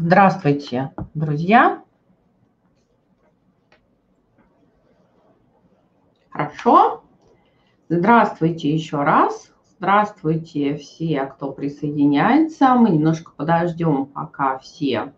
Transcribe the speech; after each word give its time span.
Здравствуйте, 0.00 0.92
друзья. 1.14 1.82
Хорошо. 6.30 7.02
Здравствуйте 7.88 8.72
еще 8.72 9.02
раз. 9.02 9.50
Здравствуйте 9.76 10.76
все, 10.76 11.26
кто 11.26 11.50
присоединяется. 11.50 12.76
Мы 12.76 12.90
немножко 12.90 13.32
подождем, 13.34 14.06
пока 14.06 14.58
все 14.58 15.12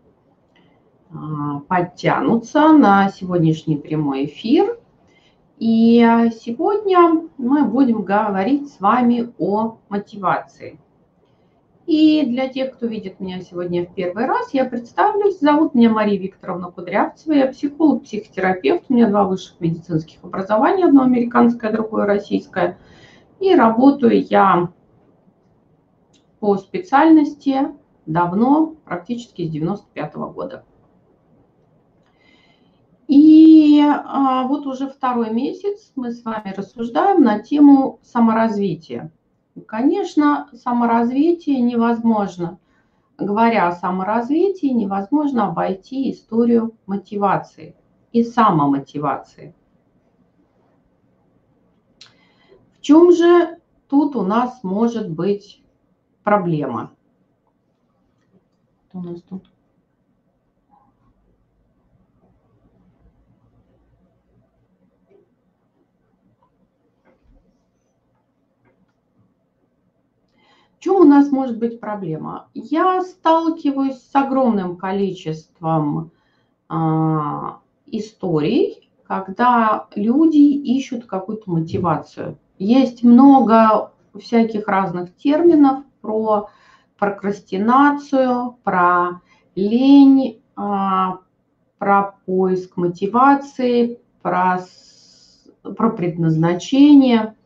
а, 1.13 1.59
подтянутся 1.59 2.73
на 2.73 3.09
сегодняшний 3.09 3.77
прямой 3.77 4.25
эфир. 4.25 4.79
И 5.59 5.99
сегодня 6.41 7.29
мы 7.37 7.65
будем 7.65 8.01
говорить 8.01 8.73
с 8.73 8.79
вами 8.79 9.31
о 9.37 9.77
мотивации. 9.89 10.79
И 11.91 12.25
для 12.25 12.47
тех, 12.47 12.71
кто 12.77 12.87
видит 12.87 13.19
меня 13.19 13.41
сегодня 13.41 13.85
в 13.85 13.93
первый 13.93 14.25
раз, 14.25 14.53
я 14.53 14.63
представлюсь. 14.63 15.41
Зовут 15.41 15.75
меня 15.75 15.89
Мария 15.89 16.17
Викторовна 16.17 16.71
Кудрявцева. 16.71 17.33
Я 17.33 17.47
психолог, 17.47 18.03
психотерапевт. 18.03 18.85
У 18.87 18.93
меня 18.93 19.09
два 19.09 19.25
высших 19.25 19.59
медицинских 19.59 20.23
образования. 20.23 20.85
Одно 20.85 21.03
американское, 21.03 21.69
другое 21.69 22.05
российское. 22.05 22.77
И 23.41 23.53
работаю 23.53 24.23
я 24.23 24.69
по 26.39 26.55
специальности 26.55 27.57
давно, 28.05 28.77
практически 28.85 29.45
с 29.45 29.49
95 29.49 30.15
-го 30.15 30.31
года. 30.31 30.63
И 33.09 33.83
а, 33.85 34.47
вот 34.47 34.65
уже 34.65 34.87
второй 34.87 35.31
месяц 35.31 35.91
мы 35.97 36.13
с 36.13 36.23
вами 36.23 36.53
рассуждаем 36.55 37.21
на 37.21 37.39
тему 37.39 37.99
саморазвития. 38.01 39.11
Конечно, 39.67 40.49
саморазвитие 40.53 41.59
невозможно. 41.61 42.59
Говоря 43.17 43.67
о 43.67 43.73
саморазвитии, 43.73 44.67
невозможно 44.67 45.47
обойти 45.47 46.11
историю 46.11 46.75
мотивации 46.87 47.75
и 48.11 48.23
самомотивации. 48.23 49.53
В 52.73 52.81
чем 52.81 53.11
же 53.11 53.59
тут 53.87 54.15
у 54.15 54.23
нас 54.23 54.63
может 54.63 55.09
быть 55.09 55.61
проблема? 56.23 56.91
у 58.93 59.01
нас 59.01 59.21
тут? 59.21 59.50
Чем 70.81 70.95
у 70.95 71.03
нас 71.03 71.31
может 71.31 71.59
быть 71.59 71.79
проблема? 71.79 72.47
Я 72.55 73.01
сталкиваюсь 73.01 74.01
с 74.01 74.15
огромным 74.15 74.77
количеством 74.77 76.09
а, 76.67 77.59
историй, 77.85 78.89
когда 79.05 79.85
люди 79.93 80.39
ищут 80.39 81.05
какую-то 81.05 81.51
мотивацию. 81.51 82.39
Есть 82.57 83.03
много 83.03 83.91
всяких 84.19 84.67
разных 84.67 85.15
терминов 85.15 85.85
про 86.01 86.49
прокрастинацию, 86.97 88.57
про 88.63 89.21
лень, 89.53 90.41
а, 90.55 91.19
про 91.77 92.15
поиск 92.25 92.75
мотивации, 92.75 93.99
про, 94.23 94.61
про 95.75 95.91
предназначение– 95.91 97.35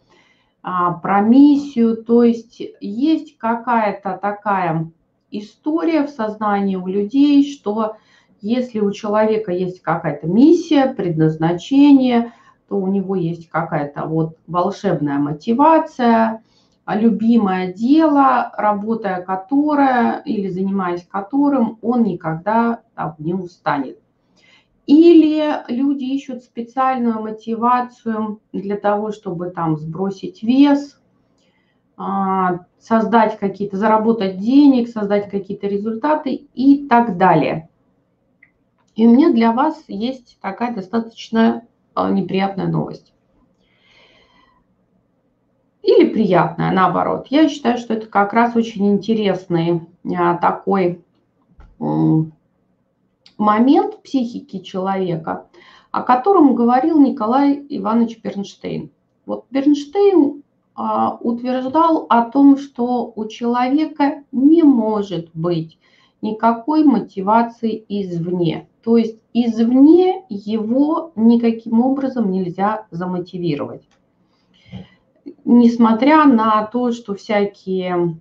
про 0.65 1.21
миссию. 1.21 1.97
То 2.03 2.23
есть 2.23 2.61
есть 2.79 3.37
какая-то 3.37 4.17
такая 4.19 4.89
история 5.29 6.07
в 6.07 6.09
сознании 6.09 6.75
у 6.75 6.87
людей, 6.87 7.51
что 7.51 7.97
если 8.41 8.79
у 8.79 8.91
человека 8.91 9.51
есть 9.51 9.81
какая-то 9.81 10.27
миссия, 10.27 10.87
предназначение, 10.87 12.33
то 12.67 12.77
у 12.77 12.87
него 12.87 13.15
есть 13.15 13.49
какая-то 13.49 14.05
вот 14.05 14.37
волшебная 14.47 15.19
мотивация, 15.19 16.41
любимое 16.87 17.71
дело, 17.71 18.51
работая 18.57 19.21
которое 19.21 20.21
или 20.25 20.49
занимаясь 20.49 21.05
которым 21.07 21.77
он 21.81 22.03
никогда 22.03 22.81
там, 22.95 23.15
не 23.19 23.33
устанет. 23.33 23.99
Или 24.85 25.63
люди 25.67 26.03
ищут 26.03 26.43
специальную 26.43 27.21
мотивацию 27.21 28.39
для 28.53 28.77
того, 28.77 29.11
чтобы 29.11 29.49
там 29.49 29.77
сбросить 29.77 30.43
вес, 30.43 31.01
а, 31.97 32.65
создать 32.79 33.39
какие-то, 33.39 33.77
заработать 33.77 34.37
денег, 34.37 34.89
создать 34.89 35.29
какие-то 35.29 35.67
результаты 35.67 36.47
и 36.53 36.87
так 36.87 37.17
далее. 37.17 37.69
И 38.95 39.07
у 39.07 39.11
меня 39.11 39.31
для 39.31 39.51
вас 39.51 39.83
есть 39.87 40.37
такая 40.39 40.73
достаточно 40.73 41.63
а, 41.95 42.11
неприятная 42.11 42.67
новость. 42.67 43.13
Или 45.81 46.09
приятная, 46.09 46.71
наоборот. 46.71 47.27
Я 47.29 47.49
считаю, 47.49 47.77
что 47.77 47.93
это 47.93 48.07
как 48.07 48.33
раз 48.33 48.55
очень 48.55 48.87
интересный 48.87 49.81
а, 50.15 50.37
такой 50.37 51.03
момент 53.37 54.01
психики 54.03 54.59
человека, 54.59 55.47
о 55.91 56.03
котором 56.03 56.55
говорил 56.55 56.99
Николай 56.99 57.65
Иванович 57.69 58.19
Бернштейн. 58.21 58.91
Вот 59.25 59.45
Бернштейн 59.49 60.43
а, 60.75 61.17
утверждал 61.21 62.05
о 62.09 62.23
том, 62.29 62.57
что 62.57 63.11
у 63.15 63.25
человека 63.27 64.23
не 64.31 64.63
может 64.63 65.29
быть 65.33 65.79
никакой 66.21 66.83
мотивации 66.83 67.85
извне. 67.87 68.67
То 68.83 68.97
есть 68.97 69.17
извне 69.33 70.23
его 70.29 71.11
никаким 71.15 71.81
образом 71.81 72.31
нельзя 72.31 72.87
замотивировать. 72.91 73.83
Несмотря 75.43 76.25
на 76.25 76.65
то, 76.65 76.91
что 76.91 77.15
всякие 77.15 78.17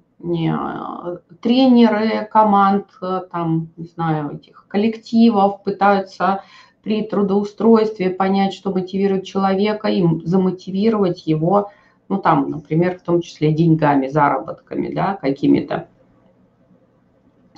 тренеры 1.40 2.26
команд, 2.30 2.86
э, 3.02 3.20
там, 3.30 3.68
не 3.76 3.86
знаю, 3.86 4.36
этих 4.36 4.66
коллективов 4.68 5.62
пытаются 5.62 6.42
при 6.82 7.02
трудоустройстве 7.02 8.10
понять, 8.10 8.54
что 8.54 8.70
мотивирует 8.70 9.24
человека, 9.24 9.88
им 9.88 10.22
замотивировать 10.24 11.26
его, 11.26 11.70
ну 12.08 12.18
там, 12.18 12.50
например, 12.50 12.98
в 12.98 13.02
том 13.02 13.20
числе 13.20 13.52
деньгами, 13.52 14.08
заработками, 14.08 14.92
да, 14.94 15.14
какими-то. 15.14 15.88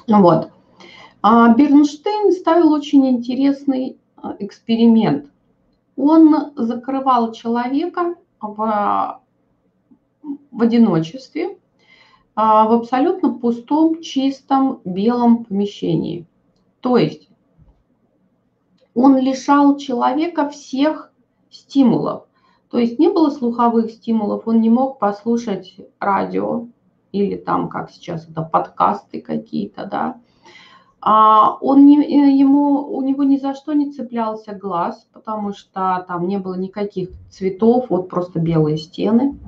Вот. 0.09 0.51
А 1.23 1.53
Бернштейн 1.55 2.33
ставил 2.33 2.73
очень 2.73 3.09
интересный 3.09 3.97
э, 4.23 4.29
эксперимент. 4.41 5.27
Он 5.97 6.53
закрывал 6.57 7.33
человека 7.33 8.15
в, 8.41 9.21
в 10.51 10.63
одиночестве, 10.63 11.57
в 12.37 12.73
абсолютно 12.73 13.33
пустом, 13.33 14.03
чистом, 14.03 14.81
белом 14.85 15.45
помещении. 15.45 16.27
То 16.81 16.99
есть 16.99 17.29
он 18.95 19.19
лишал 19.19 19.79
человека 19.79 20.49
всех 20.51 21.13
стимулов. 21.51 22.25
То 22.71 22.79
есть 22.79 22.99
не 22.99 23.09
было 23.09 23.31
слуховых 23.31 23.91
стимулов, 23.91 24.47
он 24.47 24.61
не 24.61 24.71
мог 24.71 24.99
послушать 24.99 25.77
радио 25.99 26.67
или 27.13 27.37
там, 27.37 27.69
как 27.69 27.91
сейчас 27.91 28.29
это, 28.29 28.43
подкасты 28.43 29.23
какие-то, 29.23 29.87
да. 29.87 30.21
А 31.01 31.57
он 31.61 31.87
не, 31.87 32.39
ему, 32.39 32.95
у 32.95 33.01
него 33.01 33.23
ни 33.23 33.37
за 33.37 33.55
что 33.55 33.73
не 33.73 33.93
цеплялся 33.93 34.53
глаз, 34.55 35.07
потому 35.13 35.53
что 35.53 36.05
там 36.09 36.27
не 36.27 36.39
было 36.39 36.55
никаких 36.55 37.11
цветов, 37.31 37.87
вот 37.91 38.09
просто 38.09 38.41
белые 38.41 38.77
стены. 38.77 39.39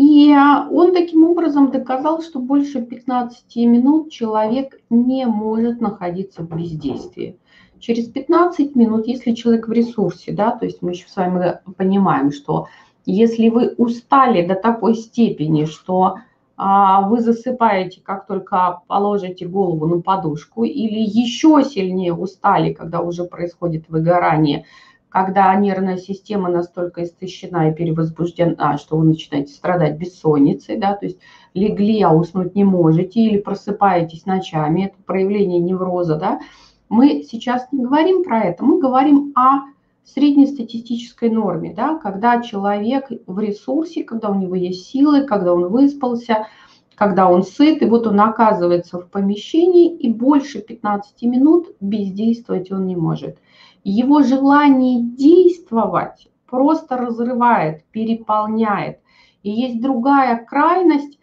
И 0.00 0.32
он 0.32 0.92
таким 0.92 1.24
образом 1.24 1.72
доказал, 1.72 2.22
что 2.22 2.38
больше 2.38 2.80
15 2.80 3.56
минут 3.56 4.12
человек 4.12 4.80
не 4.90 5.26
может 5.26 5.80
находиться 5.80 6.42
в 6.42 6.56
бездействии. 6.56 7.36
Через 7.80 8.06
15 8.06 8.76
минут, 8.76 9.08
если 9.08 9.32
человек 9.34 9.66
в 9.66 9.72
ресурсе, 9.72 10.30
да, 10.30 10.52
то 10.52 10.66
есть 10.66 10.82
мы 10.82 10.92
еще 10.92 11.08
с 11.08 11.16
вами 11.16 11.58
понимаем, 11.76 12.30
что 12.30 12.68
если 13.06 13.48
вы 13.48 13.74
устали 13.76 14.46
до 14.46 14.54
такой 14.54 14.94
степени, 14.94 15.64
что 15.64 16.18
а, 16.56 17.08
вы 17.08 17.20
засыпаете, 17.20 18.00
как 18.00 18.28
только 18.28 18.82
положите 18.86 19.48
голову 19.48 19.86
на 19.86 20.00
подушку, 20.00 20.62
или 20.62 21.00
еще 21.00 21.64
сильнее 21.64 22.14
устали, 22.14 22.72
когда 22.72 23.00
уже 23.00 23.24
происходит 23.24 23.88
выгорание, 23.88 24.64
когда 25.08 25.54
нервная 25.54 25.96
система 25.96 26.50
настолько 26.50 27.04
истощена 27.04 27.70
и 27.70 27.74
перевозбуждена, 27.74 28.76
что 28.78 28.96
вы 28.96 29.06
начинаете 29.06 29.52
страдать 29.52 29.96
бессонницей, 29.96 30.76
да, 30.76 30.94
то 30.94 31.06
есть 31.06 31.18
легли, 31.54 32.02
а 32.02 32.12
уснуть 32.12 32.54
не 32.54 32.64
можете, 32.64 33.20
или 33.20 33.38
просыпаетесь 33.38 34.26
ночами, 34.26 34.86
это 34.86 34.96
проявление 35.04 35.60
невроза, 35.60 36.16
да, 36.16 36.40
мы 36.88 37.22
сейчас 37.22 37.68
не 37.72 37.84
говорим 37.84 38.22
про 38.22 38.44
это, 38.44 38.64
мы 38.64 38.80
говорим 38.80 39.32
о 39.34 39.62
среднестатистической 40.04 41.30
норме, 41.30 41.74
да, 41.74 41.98
когда 41.98 42.42
человек 42.42 43.10
в 43.26 43.38
ресурсе, 43.38 44.04
когда 44.04 44.30
у 44.30 44.34
него 44.34 44.54
есть 44.54 44.86
силы, 44.86 45.24
когда 45.24 45.52
он 45.52 45.68
выспался, 45.68 46.46
когда 46.94 47.30
он 47.30 47.44
сыт, 47.44 47.82
и 47.82 47.86
вот 47.86 48.06
он 48.06 48.20
оказывается 48.20 48.98
в 48.98 49.08
помещении, 49.08 49.94
и 49.94 50.10
больше 50.10 50.60
15 50.60 51.22
минут 51.22 51.68
бездействовать 51.80 52.72
он 52.72 52.86
не 52.86 52.96
может. 52.96 53.38
Его 53.84 54.22
желание 54.22 55.02
действовать 55.02 56.28
просто 56.46 56.96
разрывает, 56.96 57.84
переполняет. 57.86 59.00
И 59.42 59.50
есть 59.50 59.80
другая 59.80 60.44
крайность, 60.44 61.18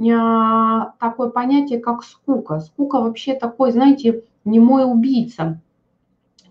а, 0.00 0.92
такое 0.98 1.28
понятие, 1.30 1.78
как 1.78 2.02
скука. 2.02 2.60
Скука 2.60 3.00
вообще 3.00 3.34
такой, 3.34 3.72
знаете, 3.72 4.24
не 4.44 4.58
мой 4.58 4.90
убийца. 4.90 5.60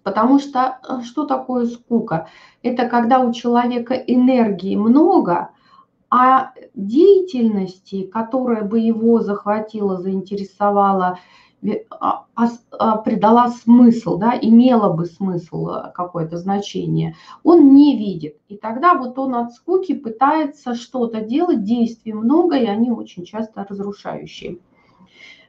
Потому 0.03 0.39
что 0.39 0.79
э, 0.87 1.01
что 1.03 1.25
такое 1.25 1.65
скука? 1.65 2.27
Это 2.63 2.87
когда 2.87 3.19
у 3.19 3.33
человека 3.33 3.93
энергии 3.93 4.75
много, 4.75 5.49
а 6.09 6.51
деятельности, 6.73 8.03
которая 8.03 8.63
бы 8.63 8.79
его 8.79 9.19
захватила, 9.19 9.97
заинтересовала, 9.97 11.19
придала 11.61 13.49
смысл, 13.49 14.17
да, 14.17 14.37
имела 14.41 14.93
бы 14.93 15.05
смысл, 15.05 15.69
э, 15.69 15.91
какое-то 15.93 16.37
значение, 16.37 17.15
он 17.43 17.73
не 17.73 17.97
видит. 17.97 18.37
И 18.47 18.55
тогда 18.55 18.93
вот 18.95 19.19
он 19.19 19.35
от 19.35 19.53
скуки 19.53 19.93
пытается 19.93 20.75
что-то 20.75 21.21
делать, 21.21 21.63
действий 21.63 22.13
много, 22.13 22.57
и 22.57 22.65
они 22.65 22.91
очень 22.91 23.25
часто 23.25 23.65
разрушающие. 23.67 24.59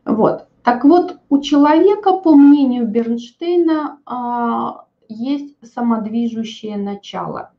Вот. 0.04 0.46
Так 0.62 0.84
вот, 0.84 1.18
у 1.28 1.40
человека, 1.40 2.16
по 2.16 2.34
мнению 2.34 2.86
Бернштейна, 2.86 3.98
а, 4.04 4.84
есть 5.08 5.56
самодвижущее 5.62 6.76
начало. 6.76 7.52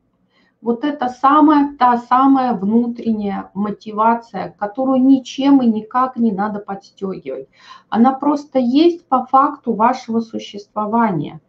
Вот 0.62 0.84
это 0.84 1.08
самая, 1.08 1.76
та 1.76 1.98
самая 1.98 2.54
внутренняя 2.54 3.50
мотивация, 3.52 4.54
которую 4.60 5.02
ничем 5.02 5.60
и 5.60 5.66
никак 5.66 6.16
не 6.16 6.30
надо 6.30 6.60
подстегивать. 6.60 7.48
Она 7.88 8.12
просто 8.12 8.60
есть 8.60 9.04
по 9.08 9.26
факту 9.26 9.74
вашего 9.74 10.20
существования. 10.20 11.40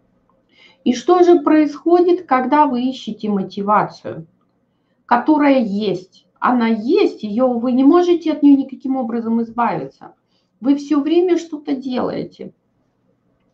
И 0.83 0.93
что 0.93 1.23
же 1.23 1.41
происходит, 1.41 2.25
когда 2.25 2.65
вы 2.65 2.81
ищете 2.89 3.29
мотивацию, 3.29 4.25
которая 5.05 5.59
есть? 5.59 6.25
Она 6.39 6.67
есть, 6.67 7.21
ее 7.21 7.45
вы 7.45 7.71
не 7.71 7.83
можете 7.83 8.33
от 8.33 8.41
нее 8.41 8.55
никаким 8.55 8.95
образом 8.95 9.43
избавиться. 9.43 10.15
Вы 10.59 10.75
все 10.75 10.99
время 10.99 11.37
что-то 11.37 11.75
делаете. 11.75 12.51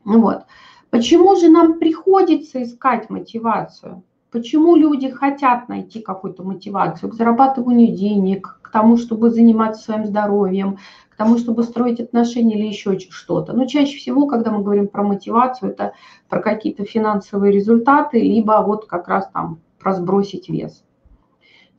Вот. 0.06 0.46
Почему 0.90 1.36
же 1.36 1.50
нам 1.50 1.80
приходится 1.80 2.64
искать 2.64 3.10
мотивацию? 3.10 4.04
Почему 4.31 4.76
люди 4.76 5.10
хотят 5.10 5.70
найти 5.70 6.02
какую-то 6.02 6.44
мотивацию 6.44 7.10
к 7.10 7.16
зарабатыванию 7.16 7.96
денег, 7.96 8.60
к 8.62 8.72
тому, 8.72 8.98
чтобы 8.98 9.31
заниматься 9.31 9.84
своим 9.84 10.06
здоровьем, 10.06 10.78
к 11.10 11.16
тому, 11.16 11.40
чтобы 11.40 11.64
строить 11.64 12.00
отношения 12.00 12.56
или 12.56 12.68
еще 12.68 13.00
что-то? 13.00 13.54
Но 13.54 13.64
ну, 13.64 13.68
чаще 13.68 13.98
всего, 13.98 14.28
когда 14.28 14.52
мы 14.52 14.62
говорим 14.62 14.88
про 14.88 15.02
мотивацию, 15.02 15.72
это 15.72 15.94
про 16.30 16.42
какие-то 16.42 16.86
финансовые 16.86 17.52
результаты, 17.52 18.20
либо 18.20 18.64
вот 18.64 18.86
как 18.86 19.08
раз 19.08 19.28
там 19.34 19.62
про 19.80 19.96
сбросить 19.96 20.48
вес. 20.48 20.84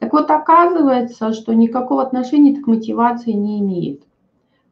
Так 0.00 0.12
вот, 0.12 0.30
оказывается, 0.30 1.32
что 1.32 1.54
никакого 1.54 2.02
отношения 2.02 2.60
к 2.60 2.66
мотивации 2.66 3.32
не 3.32 3.60
имеет. 3.60 4.02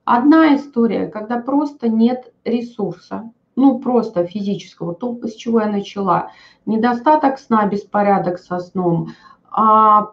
Одна 0.05 0.57
история, 0.57 1.07
когда 1.07 1.39
просто 1.39 1.89
нет 1.89 2.33
ресурса, 2.45 3.31
ну 3.59 3.81
просто 3.81 4.25
физического, 4.25 4.95
то, 4.95 5.19
с 5.25 5.35
чего 5.35 5.61
я 5.61 5.67
начала. 5.67 6.31
Недостаток 6.65 7.41
сна, 7.41 7.67
беспорядок 7.67 8.39
со 8.39 8.61
сном, 8.61 9.09
а 9.51 10.13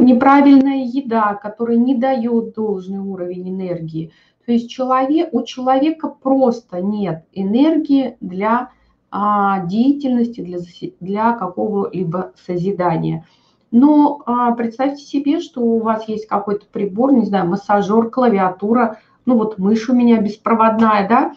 неправильная 0.00 0.84
еда, 0.84 1.34
которая 1.34 1.76
не 1.76 1.94
дает 1.94 2.54
должный 2.54 3.00
уровень 3.00 3.50
энергии. 3.50 4.12
То 4.46 4.52
есть 4.52 4.70
человек, 4.70 5.28
у 5.32 5.42
человека 5.42 6.08
просто 6.08 6.80
нет 6.80 7.26
энергии 7.32 8.16
для 8.20 8.70
а, 9.10 9.66
деятельности, 9.66 10.40
для, 10.40 10.58
для 11.00 11.32
какого-либо 11.32 12.32
созидания. 12.46 13.26
Но 13.70 14.22
а, 14.24 14.52
представьте 14.52 15.04
себе, 15.04 15.40
что 15.40 15.60
у 15.60 15.80
вас 15.80 16.08
есть 16.08 16.26
какой-то 16.26 16.64
прибор, 16.72 17.12
не 17.12 17.26
знаю, 17.26 17.46
массажер, 17.46 18.08
клавиатура, 18.08 19.00
ну 19.26 19.36
вот 19.36 19.58
мышь 19.58 19.90
у 19.90 19.94
меня 19.94 20.18
беспроводная, 20.18 21.06
да, 21.06 21.34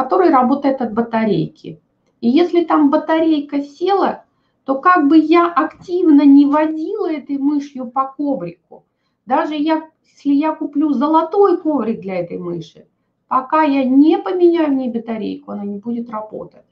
который 0.00 0.30
работает 0.30 0.80
от 0.80 0.94
батарейки. 0.94 1.78
И 2.22 2.28
если 2.30 2.64
там 2.64 2.88
батарейка 2.88 3.60
села, 3.60 4.24
то 4.64 4.80
как 4.80 5.08
бы 5.08 5.18
я 5.18 5.46
активно 5.52 6.22
не 6.22 6.46
водила 6.46 7.12
этой 7.12 7.36
мышью 7.36 7.90
по 7.90 8.06
коврику, 8.06 8.86
даже 9.26 9.54
я, 9.56 9.90
если 10.02 10.32
я 10.32 10.54
куплю 10.54 10.94
золотой 10.94 11.58
коврик 11.58 12.00
для 12.00 12.16
этой 12.16 12.38
мыши, 12.38 12.86
пока 13.28 13.62
я 13.62 13.84
не 13.84 14.16
поменяю 14.16 14.68
в 14.68 14.74
ней 14.74 14.90
батарейку, 14.90 15.50
она 15.50 15.64
не 15.64 15.76
будет 15.76 16.08
работать. 16.08 16.64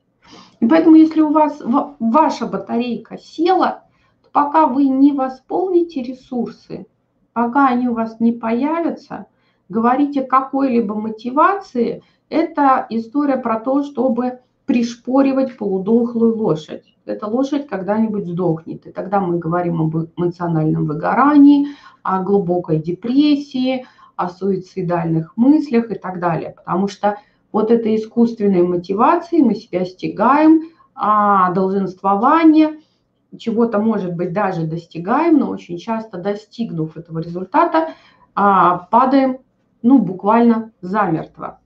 И 0.60 0.66
поэтому, 0.66 0.96
если 0.96 1.20
у 1.20 1.30
вас 1.30 1.62
ваша 1.98 2.46
батарейка 2.46 3.18
села, 3.18 3.84
пока 4.32 4.66
вы 4.66 4.88
не 4.88 5.12
восполните 5.12 6.02
ресурсы, 6.02 6.86
пока 7.34 7.68
они 7.68 7.88
у 7.88 7.94
вас 7.94 8.20
не 8.20 8.32
появятся, 8.32 9.26
говорить 9.68 10.16
о 10.16 10.24
какой-либо 10.24 10.94
мотивации, 10.94 12.02
это 12.28 12.86
история 12.90 13.36
про 13.36 13.60
то, 13.60 13.82
чтобы 13.82 14.40
пришпоривать 14.66 15.56
полудохлую 15.56 16.36
лошадь. 16.36 16.84
Эта 17.06 17.26
лошадь 17.26 17.68
когда-нибудь 17.68 18.26
сдохнет. 18.26 18.86
И 18.86 18.90
тогда 18.90 19.20
мы 19.20 19.38
говорим 19.38 19.80
об 19.80 19.96
эмоциональном 20.16 20.84
выгорании, 20.84 21.68
о 22.02 22.22
глубокой 22.22 22.78
депрессии, 22.78 23.86
о 24.16 24.28
суицидальных 24.28 25.36
мыслях 25.36 25.90
и 25.90 25.94
так 25.94 26.20
далее. 26.20 26.50
Потому 26.50 26.88
что 26.88 27.18
вот 27.50 27.70
этой 27.70 27.96
искусственной 27.96 28.62
мотивацией 28.62 29.42
мы 29.42 29.54
себя 29.54 29.86
стягаем, 29.86 30.70
а 30.94 31.52
долженствование– 31.52 32.80
чего-то, 33.36 33.78
может 33.78 34.14
быть, 34.14 34.32
даже 34.32 34.62
достигаем, 34.62 35.38
но 35.38 35.50
очень 35.50 35.78
часто, 35.78 36.18
достигнув 36.18 36.96
этого 36.96 37.18
результата, 37.18 37.90
а, 38.34 38.78
падаем, 38.90 39.38
ну, 39.82 39.98
буквально 39.98 40.72
замертво. 40.80 41.60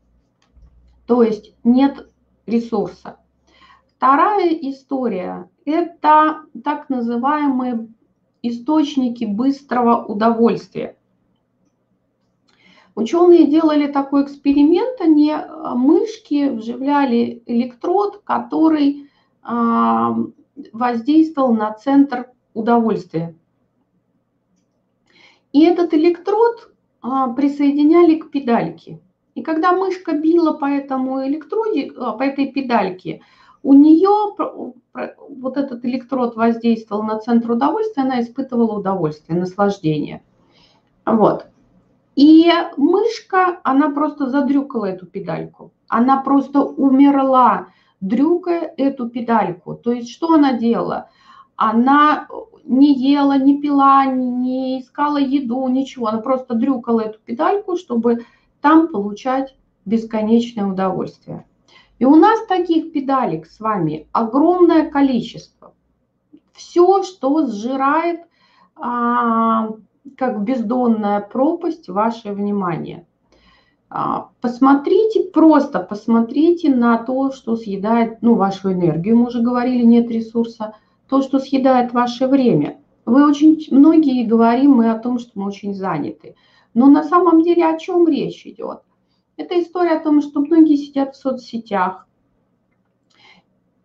То 1.06 1.23
есть 1.23 1.55
нет 1.64 2.09
ресурса. 2.47 3.19
Вторая 3.97 4.49
история– 4.49 5.49
это 5.64 6.43
так 6.64 6.88
называемые 6.88 7.88
источники 8.43 9.25
быстрого 9.25 10.05
удовольствия. 10.05 10.96
Ученые 12.94 13.46
делали 13.46 13.86
такой 13.86 14.25
эксперимент, 14.25 15.01
они 15.01 15.31
а, 15.31 15.75
мышки 15.75 16.51
вживляли 16.51 17.43
электрод, 17.46 18.22
который 18.25 19.08
а, 19.43 20.15
воздействовал 20.72 21.55
на 21.55 21.72
центр 21.72 22.31
удовольствия. 22.53 23.34
И 25.53 25.65
этот 25.65 25.94
электрод 25.94 26.71
присоединяли 27.03 28.17
к 28.17 28.31
педальке. 28.31 29.01
И 29.35 29.43
когда 29.43 29.73
мышка 29.73 30.13
била 30.13 30.53
по 30.53 30.67
этому 30.67 31.27
электроде, 31.27 31.93
а, 31.97 32.13
по 32.13 32.23
этой 32.23 32.53
педальке, 32.53 33.23
у 33.63 33.75
нее 33.75 34.35
вот 35.29 35.56
этот 35.56 35.85
электрод 35.85 36.37
воздействовал 36.37 37.03
на 37.03 37.19
центр 37.19 37.53
удовольствия, 37.53 38.03
она 38.03 38.21
испытывала 38.21 38.79
удовольствие, 38.79 39.39
наслаждение. 39.39 40.23
Вот. 41.06 41.47
И 42.15 42.51
мышка, 42.77 43.61
она 43.65 43.91
просто 43.91 44.29
задрюкала 44.29 44.87
эту 44.87 45.06
педальку. 45.06 45.73
Она 45.89 46.21
просто 46.21 46.63
умерла 46.63 47.69
дрюкая 48.01 48.75
эту 48.77 49.09
педальку. 49.09 49.75
То 49.75 49.93
есть 49.93 50.11
что 50.11 50.35
она 50.35 50.55
делала? 50.59 51.09
Она 51.56 52.27
не 52.64 52.94
ела, 52.94 53.38
не 53.38 53.60
пила, 53.60 54.06
не 54.06 54.81
искала 54.81 55.19
еду, 55.19 55.66
ничего. 55.69 56.08
Она 56.08 56.19
просто 56.19 56.54
дрюкала 56.54 57.00
эту 57.00 57.19
педальку, 57.20 57.76
чтобы 57.76 58.24
там 58.60 58.88
получать 58.88 59.56
бесконечное 59.84 60.66
удовольствие. 60.66 61.46
И 61.98 62.04
у 62.04 62.16
нас 62.16 62.46
таких 62.46 62.92
педалек 62.92 63.46
с 63.46 63.60
вами 63.60 64.08
огромное 64.12 64.90
количество. 64.90 65.74
Все, 66.52 67.02
что 67.02 67.46
сжирает, 67.46 68.20
а, 68.76 69.70
как 70.16 70.42
бездонная 70.42 71.20
пропасть, 71.20 71.88
ваше 71.88 72.32
внимание– 72.32 73.06
а, 73.94 74.31
посмотрите, 74.40 75.24
просто 75.24 75.78
посмотрите 75.78 76.74
на 76.74 76.96
то, 76.96 77.31
что 77.31 77.56
съедает 77.56 78.22
ну, 78.22 78.36
вашу 78.36 78.72
энергию, 78.72 79.19
мы 79.19 79.26
уже 79.26 79.42
говорили, 79.42 79.82
нет 79.82 80.10
ресурса, 80.10 80.74
то, 81.12 81.20
что 81.20 81.40
съедает 81.40 81.92
ваше 81.92 82.26
время. 82.26 82.81
Вы 83.04 83.28
очень, 83.28 83.58
многие 83.70 84.24
говорим 84.24 84.70
мы 84.70 84.90
о 84.90 84.98
том, 84.98 85.19
что 85.19 85.32
мы 85.34 85.48
очень 85.48 85.74
заняты. 85.74 86.36
Но 86.72 86.86
на 86.86 87.04
самом 87.04 87.42
деле 87.42 87.66
о 87.66 87.78
чем 87.78 88.08
речь 88.08 88.46
идет? 88.46 88.81
Это 89.36 89.60
история 89.60 89.96
о 89.96 90.02
том, 90.02 90.22
что 90.22 90.40
многие 90.40 90.76
сидят 90.76 91.14
в 91.14 91.19
соцсетях, 91.19 92.06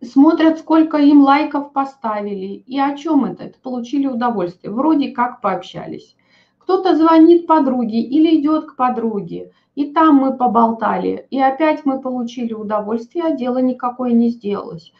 смотрят, 0.02 0.58
сколько 0.58 0.96
им 0.96 1.20
лайков 1.20 1.74
поставили. 1.74 2.64
И 2.66 2.80
о 2.80 2.96
чем 2.96 3.26
это? 3.26 3.44
Это 3.44 3.58
получили 3.60 4.06
удовольствие. 4.06 4.72
Вроде 4.72 5.10
как 5.10 5.42
пообщались 5.42 6.16
кто-то 6.68 6.96
звонит 6.96 7.46
подруге 7.46 8.02
или 8.02 8.38
идет 8.38 8.66
к 8.66 8.76
подруге, 8.76 9.52
и 9.74 9.90
там 9.90 10.16
мы 10.16 10.36
поболтали, 10.36 11.26
и 11.30 11.40
опять 11.40 11.86
мы 11.86 11.98
получили 11.98 12.52
удовольствие, 12.52 13.24
а 13.24 13.30
дело 13.30 13.56
никакое 13.56 14.12
не 14.12 14.28
сделалось. 14.28 14.92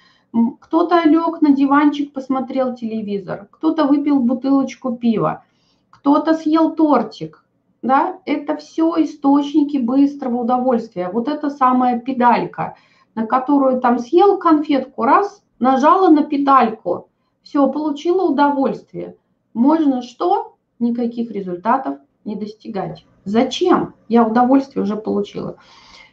Кто-то 0.60 1.02
лег 1.04 1.40
на 1.40 1.52
диванчик, 1.52 2.12
посмотрел 2.12 2.74
телевизор, 2.74 3.48
кто-то 3.50 3.84
выпил 3.84 4.20
бутылочку 4.20 4.96
пива, 4.96 5.44
кто-то 5.90 6.34
съел 6.34 6.74
тортик. 6.74 7.44
Да? 7.82 8.18
Это 8.24 8.56
все 8.56 8.94
источники 9.04 9.78
быстрого 9.78 10.42
удовольствия. 10.42 11.10
Вот 11.10 11.28
это 11.28 11.50
самая 11.50 11.98
педалька, 12.00 12.76
на 13.14 13.26
которую 13.26 13.80
там 13.80 13.98
съел 13.98 14.38
конфетку, 14.38 15.04
раз, 15.04 15.42
нажала 15.58 16.08
на 16.10 16.24
педальку, 16.24 17.08
все, 17.42 17.68
получила 17.70 18.30
удовольствие. 18.30 19.16
Можно 19.54 20.02
что? 20.02 20.54
никаких 20.78 21.30
результатов 21.30 21.98
не 22.24 22.36
достигать. 22.36 23.04
Зачем? 23.24 23.94
Я 24.08 24.24
удовольствие 24.26 24.82
уже 24.82 24.96
получила. 24.96 25.56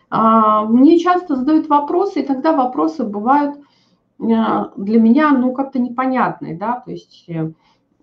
А, 0.10 0.66
мне 0.66 1.00
часто 1.00 1.36
задают 1.36 1.68
вопросы, 1.68 2.22
и 2.22 2.26
тогда 2.26 2.54
вопросы 2.54 3.04
бывают 3.04 3.58
для 4.18 5.00
меня, 5.00 5.32
ну, 5.32 5.54
как-то 5.54 5.80
непонятные, 5.80 6.56
да, 6.58 6.80
то 6.80 6.92
есть, 6.92 7.26
э, 7.28 7.52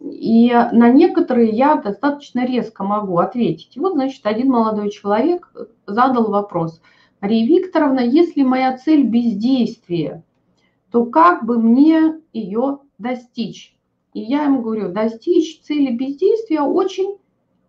и 0.00 0.50
на 0.72 0.90
некоторые 0.90 1.50
я 1.50 1.76
достаточно 1.76 2.44
резко 2.44 2.84
могу 2.84 3.18
ответить. 3.18 3.76
И 3.76 3.80
вот, 3.80 3.92
значит, 3.94 4.26
один 4.26 4.50
молодой 4.50 4.90
человек 4.90 5.50
задал 5.86 6.30
вопрос. 6.30 6.82
Мария 7.20 7.46
Викторовна, 7.46 8.00
если 8.00 8.42
моя 8.42 8.76
цель 8.76 9.04
бездействие, 9.04 10.24
то 10.90 11.06
как 11.06 11.44
бы 11.44 11.58
мне 11.58 12.20
ее 12.32 12.80
достичь? 12.98 13.76
И 14.12 14.20
я 14.20 14.44
ему 14.44 14.60
говорю, 14.60 14.92
достичь 14.92 15.62
цели 15.62 15.96
бездействия 15.96 16.62
очень 16.62 17.16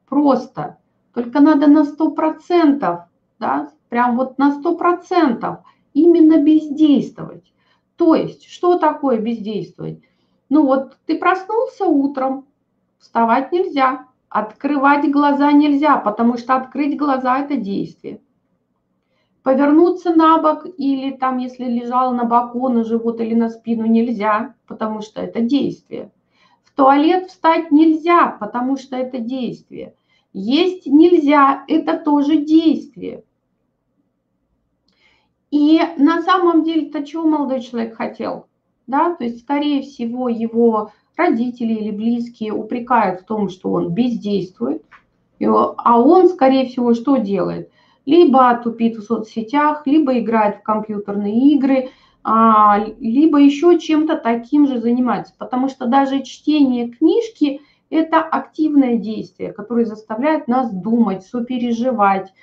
просто. 0.10 0.78
Только 1.14 1.40
надо 1.40 1.68
на 1.68 1.84
100%, 1.84 3.04
да, 3.40 3.72
прям 3.90 4.18
вот 4.18 4.38
на 4.40 4.60
100% 4.60 5.60
именно 5.94 6.42
бездействовать. 6.42 7.54
То 7.96 8.16
есть, 8.16 8.50
что 8.50 8.78
такое 8.78 9.20
бездействовать? 9.20 10.02
Ну 10.50 10.66
вот 10.66 10.98
ты 11.06 11.18
проснулся 11.18 11.86
утром, 11.86 12.46
вставать 13.00 13.52
нельзя, 13.52 14.08
открывать 14.30 15.10
глаза 15.12 15.52
нельзя, 15.52 15.98
потому 15.98 16.38
что 16.38 16.56
открыть 16.56 16.98
глаза– 16.98 17.40
это 17.40 17.56
действие. 17.56 18.20
Повернуться 19.44 20.14
на 20.14 20.38
бок 20.38 20.66
или 20.78 21.12
там, 21.12 21.38
если 21.38 21.66
лежал 21.66 22.14
на 22.14 22.24
боку, 22.24 22.70
на 22.70 22.84
живот 22.84 23.20
или 23.20 23.34
на 23.34 23.50
спину 23.50 23.86
нельзя, 23.86 24.56
потому 24.68 25.02
что 25.02 25.22
это 25.22 25.42
действие 25.42 26.12
туалет 26.76 27.30
встать 27.30 27.72
нельзя, 27.72 28.28
потому 28.40 28.78
что 28.78 28.96
это 28.96 29.20
действие. 29.20 29.96
Есть 30.34 30.88
нельзя, 30.88 31.64
это 31.68 31.98
тоже 31.98 32.38
действие. 32.38 33.24
И 35.54 35.80
на 35.98 36.24
самом 36.24 36.64
деле-то 36.64 37.06
чего 37.06 37.28
молодой 37.28 37.62
человек 37.62 37.96
хотел? 37.96 38.48
Да, 38.88 39.14
то 39.14 39.24
есть, 39.24 39.42
скорее 39.42 39.84
всего, 39.84 40.28
его 40.28 40.92
родители 41.16 41.74
или 41.74 41.92
близкие 41.92 42.54
упрекают 42.54 43.22
в 43.22 43.26
том, 43.26 43.50
что 43.50 43.72
он 43.72 43.94
бездействует, 43.94 44.84
а 45.40 46.02
он, 46.02 46.28
скорее 46.30 46.66
всего, 46.66 46.96
что 46.96 47.18
делает? 47.18 47.70
Либо 48.06 48.60
тупит 48.64 48.98
в 48.98 49.04
соцсетях, 49.04 49.84
либо 49.86 50.18
играет 50.18 50.58
в 50.58 50.64
компьютерные 50.64 51.54
игры– 51.54 51.90
а, 52.24 52.80
либо 53.00 53.38
еще 53.38 53.78
чем-то 53.78 54.16
таким 54.16 54.66
же 54.66 54.80
заниматься, 54.80 55.34
потому 55.38 55.68
что 55.68 55.86
даже 55.88 56.24
чтение 56.24 56.90
книжки– 56.90 57.60
это 57.90 58.22
активное 58.22 58.96
действие, 58.96 59.52
которое 59.52 59.86
заставляет 59.86 60.48
нас 60.48 60.72
думать, 60.72 61.26
сопереживать, 61.26 62.34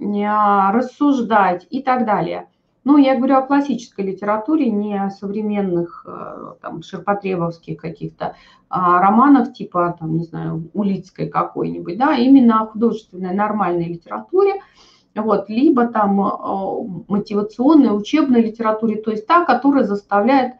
рассуждать 0.00 1.66
и 1.70 1.82
так 1.82 2.04
далее. 2.04 2.48
Ну, 2.88 2.96
я 2.96 3.16
говорю 3.16 3.36
о 3.36 3.42
классической 3.42 4.06
литературе, 4.06 4.70
не 4.70 4.96
о 4.96 5.10
современных 5.10 6.06
э, 6.08 6.54
там, 6.62 6.82
ширпотребовских 6.82 7.78
каких-то 7.78 8.34
а, 8.70 9.02
романах, 9.02 9.52
типа, 9.52 9.94
там, 10.00 10.16
не 10.16 10.24
знаю, 10.24 10.70
Улицкой 10.72 11.28
какой-нибудь, 11.28 11.98
да, 11.98 12.16
именно 12.16 12.62
о 12.62 12.66
художественной 12.66 13.34
нормальной 13.34 13.84
литературе– 13.92 14.54
вот, 15.14 15.50
либо 15.50 15.86
там 15.88 16.18
э, 16.18 17.04
мотивационной, 17.08 17.94
учебной 17.94 18.40
литературе, 18.40 18.96
то 18.96 19.10
есть 19.10 19.26
та, 19.26 19.44
которая 19.44 19.84
заставляет 19.84 20.54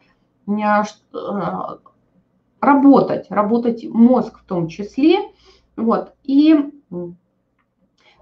э, 0.47 0.83
работать, 2.61 3.25
работать 3.31 3.85
мозг 3.89 4.37
в 4.37 4.43
том 4.43 4.67
числе, 4.67 5.17
вот, 5.75 6.13
и, 6.23 6.55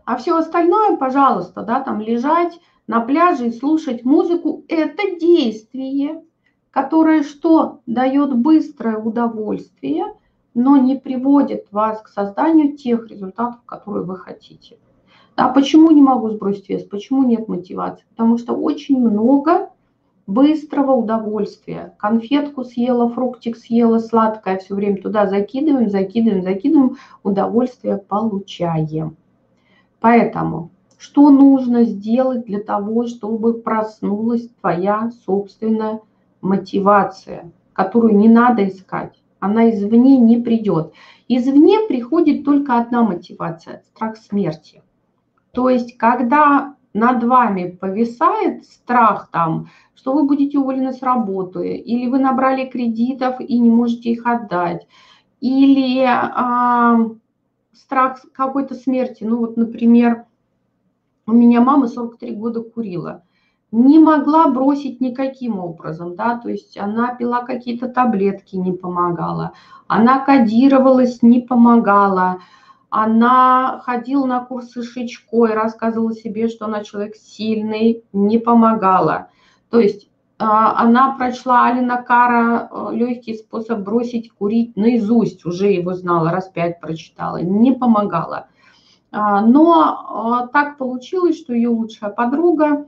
а 0.06 0.16
все 0.16 0.38
остальное, 0.38 0.96
пожалуйста, 0.96 1.64
да, 1.64 1.82
там 1.82 2.00
лежать 2.00 2.58
на 2.88 3.02
пляже 3.02 3.48
и 3.48 3.52
слушать 3.52 4.06
музыку, 4.06 4.64
это 4.68 5.20
действие, 5.20 6.24
которое 6.72 7.24
что? 7.24 7.82
Дает 7.86 8.36
быстрое 8.36 8.98
удовольствие, 8.98 10.06
но 10.54 10.78
не 10.78 10.96
приводит 10.96 11.68
вас 11.72 12.02
к 12.02 12.08
созданию 12.08 12.78
тех 12.78 13.08
результатов, 13.10 13.62
которые 13.66 14.06
вы 14.06 14.16
хотите. 14.18 14.78
А 15.36 15.50
почему 15.50 15.92
не 15.92 16.02
могу 16.02 16.30
сбросить 16.30 16.70
вес? 16.70 16.84
Почему 16.84 17.24
нет 17.24 17.48
мотивации? 17.48 18.06
Потому 18.10 18.38
что 18.40 18.54
очень 18.54 19.00
много 19.00 19.70
быстрого 20.26 20.94
удовольствия. 20.94 21.94
Конфетку 22.00 22.64
съела, 22.64 23.10
фруктик 23.10 23.56
съела, 23.56 24.00
сладкое 24.00 24.58
все 24.58 24.74
время 24.74 25.02
туда 25.02 25.28
закидываем, 25.28 25.90
закидываем, 25.90 26.42
закидываем, 26.42 26.98
удовольствие 27.22 27.98
получаем. 27.98 29.16
Поэтому 30.00 30.72
что 30.98 31.30
нужно 31.30 31.84
сделать 31.84 32.46
для 32.46 32.60
того, 32.60 33.08
чтобы 33.08 33.54
проснулась 33.54 34.50
твоя 34.60 35.12
собственная 35.26 36.02
мотивация, 36.42 37.52
которую 37.74 38.18
не 38.18 38.30
надо 38.30 38.68
искать? 38.68 39.22
Она 39.40 39.70
извне 39.70 40.18
не 40.18 40.38
придет. 40.38 40.94
Извне 41.28 41.82
приходит 41.88 42.44
только 42.44 42.80
одна 42.80 43.04
мотивация– 43.04 43.84
страх 43.94 44.18
смерти. 44.18 44.82
То 45.52 45.70
есть, 45.70 45.98
когда 45.98 46.76
над 46.94 47.24
вами 47.24 47.70
повисает 47.70 48.66
страх 48.66 49.30
там, 49.32 49.70
что 49.94 50.14
вы 50.14 50.24
будете 50.24 50.58
уволены 50.58 50.94
с 50.94 51.04
работы, 51.04 51.76
или 51.76 52.10
вы 52.10 52.20
набрали 52.20 52.68
кредитов 52.68 53.40
и 53.40 53.60
не 53.60 53.70
можете 53.70 54.12
их 54.12 54.26
отдать, 54.26 54.88
или 55.42 56.04
а, 56.08 56.98
страх 57.74 58.22
какой-то 58.34 58.74
смерти. 58.76 59.24
Ну 59.24 59.38
вот, 59.38 59.58
например, 59.58 60.26
у 61.28 61.32
меня 61.32 61.62
мама 61.62 61.88
43 61.88 62.32
года 62.36 62.62
курила. 62.62 63.24
Не 63.72 64.00
могла 64.00 64.48
бросить 64.48 65.02
никаким 65.02 65.60
образом, 65.60 66.16
да, 66.16 66.38
то 66.38 66.50
есть 66.50 66.78
она 66.78 67.14
пила 67.14 67.44
какие-то 67.44 67.90
таблетки, 67.90 68.56
не 68.56 68.72
помогала. 68.72 69.52
Она 69.88 70.20
кодировалась, 70.20 71.22
не 71.22 71.42
помогала 71.42 72.40
она 72.90 73.82
ходила 73.84 74.26
на 74.26 74.44
курсы 74.44 74.84
Шичко 74.84 75.48
и 75.48 75.54
рассказывала 75.54 76.14
себе, 76.14 76.48
что 76.48 76.66
она 76.66 76.84
человек 76.84 77.16
сильный, 77.16 78.04
не 78.14 78.38
помогала. 78.40 79.30
То 79.70 79.80
есть 79.80 80.10
а, 80.40 80.82
она 80.82 81.16
прочла 81.18 81.68
Алина 81.68 82.02
Кара 82.02 82.70
э, 82.72 82.90
«Легкий 82.94 83.34
способ 83.34 83.80
бросить 83.80 84.32
курить» 84.32 84.78
наизусть, 84.78 85.46
уже 85.46 85.68
его 85.68 85.94
знала, 85.94 86.32
раз 86.32 86.48
пять 86.48 86.80
прочитала, 86.80 87.42
не 87.42 87.74
помогала. 87.74 88.48
А, 89.12 89.42
но 89.42 89.74
а, 89.84 90.48
так 90.48 90.78
получилось, 90.78 91.38
что 91.38 91.54
ее 91.54 91.70
лучшая 91.70 92.10
подруга 92.12 92.86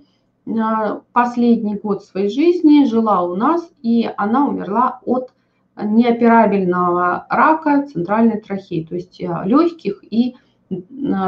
последний 1.14 1.76
год 1.76 2.04
своей 2.04 2.30
жизни 2.30 2.86
жила 2.86 3.22
у 3.22 3.36
нас, 3.36 3.70
и 3.84 4.10
она 4.18 4.48
умерла 4.48 5.00
от 5.06 5.32
неоперабельного 5.76 7.28
рака 7.30 7.86
центральной 7.86 8.42
трахеи, 8.42 8.84
то 8.84 8.96
есть 8.96 9.20
легких 9.20 10.04
и 10.10 10.36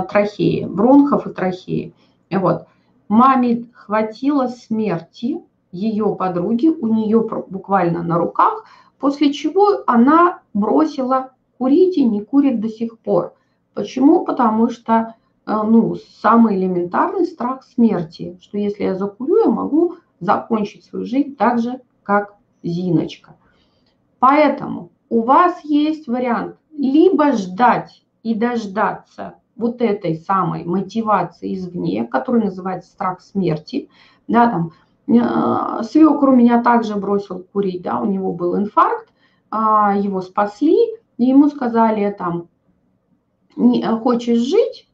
трахеи, 0.10 0.66
бронхов 0.66 1.28
и 1.28 1.34
трахеи. 1.34 1.94
Вот. 2.32 2.66
Маме 3.10 3.68
хватило 3.74 4.48
смерти 4.48 5.44
ее 5.72 6.16
подруги, 6.16 6.70
у 6.70 6.88
нее 6.88 7.24
буквально 7.48 8.02
на 8.02 8.18
руках, 8.18 8.66
после 9.00 9.34
чего 9.34 9.84
она 9.86 10.40
бросила 10.54 11.32
курить 11.58 11.98
и 11.98 12.04
не 12.04 12.22
курит 12.22 12.60
до 12.60 12.70
сих 12.70 12.98
пор. 13.00 13.36
Почему? 13.74 14.26
Потому 14.26 14.70
что 14.70 15.16
э, 15.46 15.62
ну, 15.64 15.96
самый 16.22 16.58
элементарный 16.58 17.26
страх 17.26 17.64
смерти, 17.64 18.38
что 18.42 18.58
если 18.58 18.84
я 18.84 18.96
закурю, 18.96 19.46
я 19.46 19.50
могу 19.50 19.96
закончить 20.20 20.86
свою 20.86 21.06
жизнь 21.06 21.36
так 21.36 21.60
же, 21.60 21.82
как 22.04 22.36
Зиночка. 22.64 23.36
Поэтому 24.20 24.92
у 25.10 25.22
вас 25.24 25.64
есть 25.64 26.08
вариант 26.08 26.58
либо 26.78 27.34
ждать 27.34 28.04
и 28.24 28.36
дождаться 28.36 29.36
вот 29.56 29.82
этой 29.82 30.16
самой 30.16 30.64
мотивации 30.64 31.56
извне, 31.56 32.06
которая 32.06 32.46
называется 32.46 32.92
страх 32.92 33.22
смерти, 33.22 33.90
да, 34.28 34.50
там, 34.50 34.72
э, 35.08 35.84
свекр 35.84 36.30
у 36.30 36.36
меня 36.36 36.62
также 36.62 36.96
бросил 36.96 37.46
курить, 37.52 37.82
да, 37.82 38.00
у 38.00 38.06
него 38.06 38.32
был 38.32 38.58
инфаркт, 38.58 39.10
э, 39.52 39.56
его 39.98 40.22
спасли, 40.22 40.78
и 41.18 41.26
ему 41.26 41.50
сказали 41.50 42.10
там, 42.18 42.48
не, 43.56 43.84
хочешь 43.98 44.40
жить, 44.40 44.88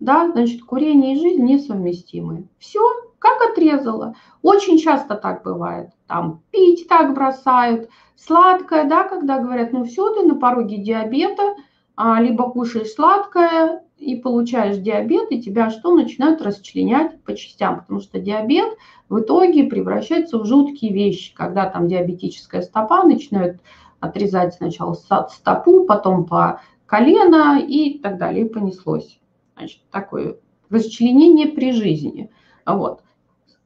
да, 0.00 0.30
значит, 0.30 0.62
курение 0.62 1.14
и 1.14 1.20
жизнь 1.20 1.42
несовместимы. 1.42 2.48
Все, 2.58 2.80
как 3.18 3.50
отрезала. 3.50 4.14
Очень 4.42 4.78
часто 4.78 5.14
так 5.16 5.42
бывает. 5.42 5.90
Там 6.06 6.42
пить 6.50 6.86
так 6.88 7.14
бросают, 7.14 7.88
сладкое, 8.16 8.84
да, 8.84 9.04
когда 9.04 9.38
говорят, 9.38 9.72
ну 9.72 9.84
все, 9.84 10.12
ты 10.14 10.22
на 10.22 10.34
пороге 10.34 10.78
диабета, 10.78 11.54
а, 11.96 12.20
либо 12.20 12.50
кушаешь 12.50 12.92
сладкое 12.92 13.82
и 13.96 14.16
получаешь 14.16 14.76
диабет, 14.76 15.32
и 15.32 15.40
тебя 15.40 15.70
что, 15.70 15.94
начинают 15.94 16.42
расчленять 16.42 17.22
по 17.22 17.34
частям, 17.34 17.80
потому 17.80 18.00
что 18.00 18.18
диабет 18.18 18.76
в 19.08 19.20
итоге 19.20 19.64
превращается 19.64 20.38
в 20.38 20.44
жуткие 20.44 20.92
вещи, 20.92 21.34
когда 21.34 21.68
там 21.68 21.88
диабетическая 21.88 22.62
стопа 22.62 23.04
начинают 23.04 23.60
отрезать 24.00 24.54
сначала 24.54 24.94
стопу, 24.94 25.84
потом 25.86 26.26
по 26.26 26.60
колено 26.86 27.58
и 27.58 27.98
так 27.98 28.18
далее, 28.18 28.46
и 28.46 28.48
понеслось. 28.48 29.20
Значит, 29.56 29.80
такое 29.90 30.38
расчленение 30.70 31.48
при 31.48 31.72
жизни. 31.72 32.30
Вот. 32.64 33.02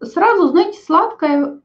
Сразу, 0.03 0.49
знаете, 0.49 0.79
сладкое 0.81 1.61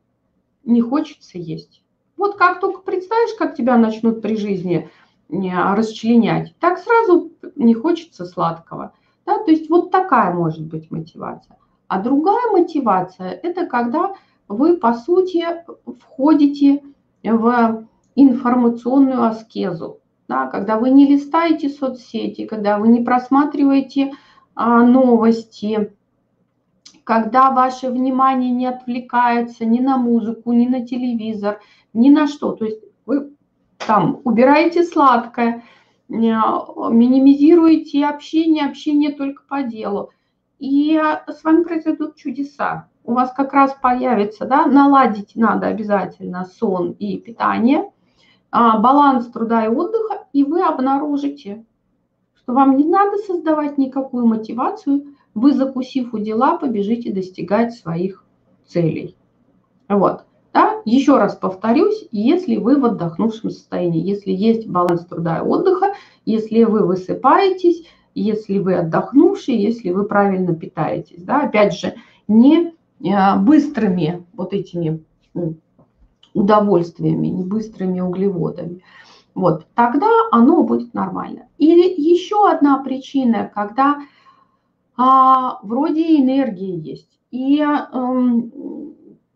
не 0.63 0.81
хочется 0.81 1.37
есть. 1.37 1.83
Вот 2.17 2.37
как 2.37 2.59
только 2.59 2.81
представишь, 2.81 3.35
как 3.37 3.55
тебя 3.55 3.77
начнут 3.77 4.21
при 4.21 4.35
жизни 4.35 4.89
расчленять, 5.29 6.55
так 6.59 6.79
сразу 6.79 7.31
не 7.55 7.73
хочется 7.73 8.25
сладкого. 8.25 8.93
Да? 9.25 9.43
То 9.43 9.51
есть 9.51 9.69
вот 9.69 9.91
такая 9.91 10.33
может 10.33 10.65
быть 10.65 10.91
мотивация. 10.91 11.57
А 11.87 12.01
другая 12.01 12.51
мотивация– 12.51 13.29
это 13.43 13.65
когда 13.65 14.13
вы, 14.47 14.77
по 14.77 14.93
сути, 14.93 15.45
входите 15.99 16.83
в 17.23 17.85
информационную 18.15 19.23
аскезу, 19.23 19.99
да? 20.27 20.47
когда 20.47 20.77
вы 20.77 20.89
не 20.89 21.07
листаете 21.07 21.69
соцсети, 21.69 22.45
когда 22.45 22.77
вы 22.77 22.87
не 22.87 23.01
просматриваете 23.01 24.11
а, 24.55 24.83
новости, 24.83 25.91
когда 27.03 27.51
ваше 27.51 27.89
внимание 27.89 28.49
не 28.51 28.65
отвлекается 28.65 29.65
ни 29.65 29.79
на 29.79 29.97
музыку, 29.97 30.53
ни 30.53 30.67
на 30.67 30.85
телевизор, 30.85 31.59
ни 31.93 32.09
на 32.09 32.27
что. 32.27 32.53
То 32.53 32.65
есть 32.65 32.81
вы 33.05 33.31
там 33.77 34.21
убираете 34.23 34.83
сладкое, 34.83 35.63
э, 36.09 36.13
минимизируете 36.13 38.05
общение, 38.05 38.65
общение 38.65 39.11
только 39.11 39.43
по 39.47 39.61
делу. 39.61 40.09
И 40.57 40.99
с 41.27 41.43
вами 41.43 41.63
произойдут 41.63 42.15
чудеса. 42.15 42.87
У 43.03 43.13
вас 43.13 43.31
как 43.33 43.53
раз 43.53 43.75
появится, 43.79 44.45
да, 44.45 44.65
наладить 44.65 45.33
надо 45.35 45.67
обязательно 45.67 46.45
сон 46.45 46.91
и 46.93 47.19
питание, 47.19 47.81
а, 47.81 47.94
баланс 48.55 49.27
труда 49.27 49.65
и 49.65 49.69
отдыха, 49.69 50.25
и 50.33 50.43
вы 50.43 50.63
обнаружите, 50.63 51.65
что 52.35 52.53
вам 52.53 52.77
не 52.77 52.85
надо 52.85 53.17
создавать 53.17 53.77
никакую 53.77 54.25
мотивацию, 54.25 55.15
вы, 55.33 55.53
закусив 55.53 56.13
у 56.13 56.19
дела, 56.19 56.57
побежите 56.57 57.11
достигать 57.11 57.73
своих 57.73 58.23
целей. 58.65 59.15
Вот. 59.89 60.23
Да? 60.53 60.81
Еще 60.85 61.17
раз 61.17 61.35
повторюсь, 61.35 62.07
если 62.11 62.55
вы 62.55 62.79
в 62.79 62.85
отдохнувшем 62.85 63.49
состоянии, 63.49 64.01
если 64.01 64.31
есть 64.31 64.67
баланс 64.67 65.05
труда 65.05 65.39
и 65.39 65.41
отдыха, 65.41 65.93
если 66.25 66.63
вы 66.63 66.85
высыпаетесь, 66.85 67.85
если 68.13 68.59
вы 68.59 68.75
отдохнувшие, 68.75 69.61
если 69.61 69.89
вы 69.89 70.05
правильно 70.05 70.55
питаетесь. 70.55 71.23
Да? 71.23 71.41
Опять 71.41 71.73
же, 71.73 71.95
не 72.29 72.73
э, 73.01 73.39
быстрыми 73.39 74.25
вот 74.33 74.53
этими 74.53 75.03
удовольствиями, 76.35 77.27
не 77.27 77.43
быстрыми 77.43 77.99
углеводами. 78.01 78.83
Вот, 79.33 79.65
тогда 79.73 80.07
оно 80.31 80.63
будет 80.63 80.93
нормально. 80.93 81.47
Или 81.57 81.89
еще 81.99 82.47
одна 82.47 82.77
причина, 82.83 83.51
когда 83.53 84.01
а, 84.95 85.59
вроде 85.63 86.19
энергии 86.19 86.79
есть, 86.87 87.19
и 87.31 87.59
эм, 87.59 88.51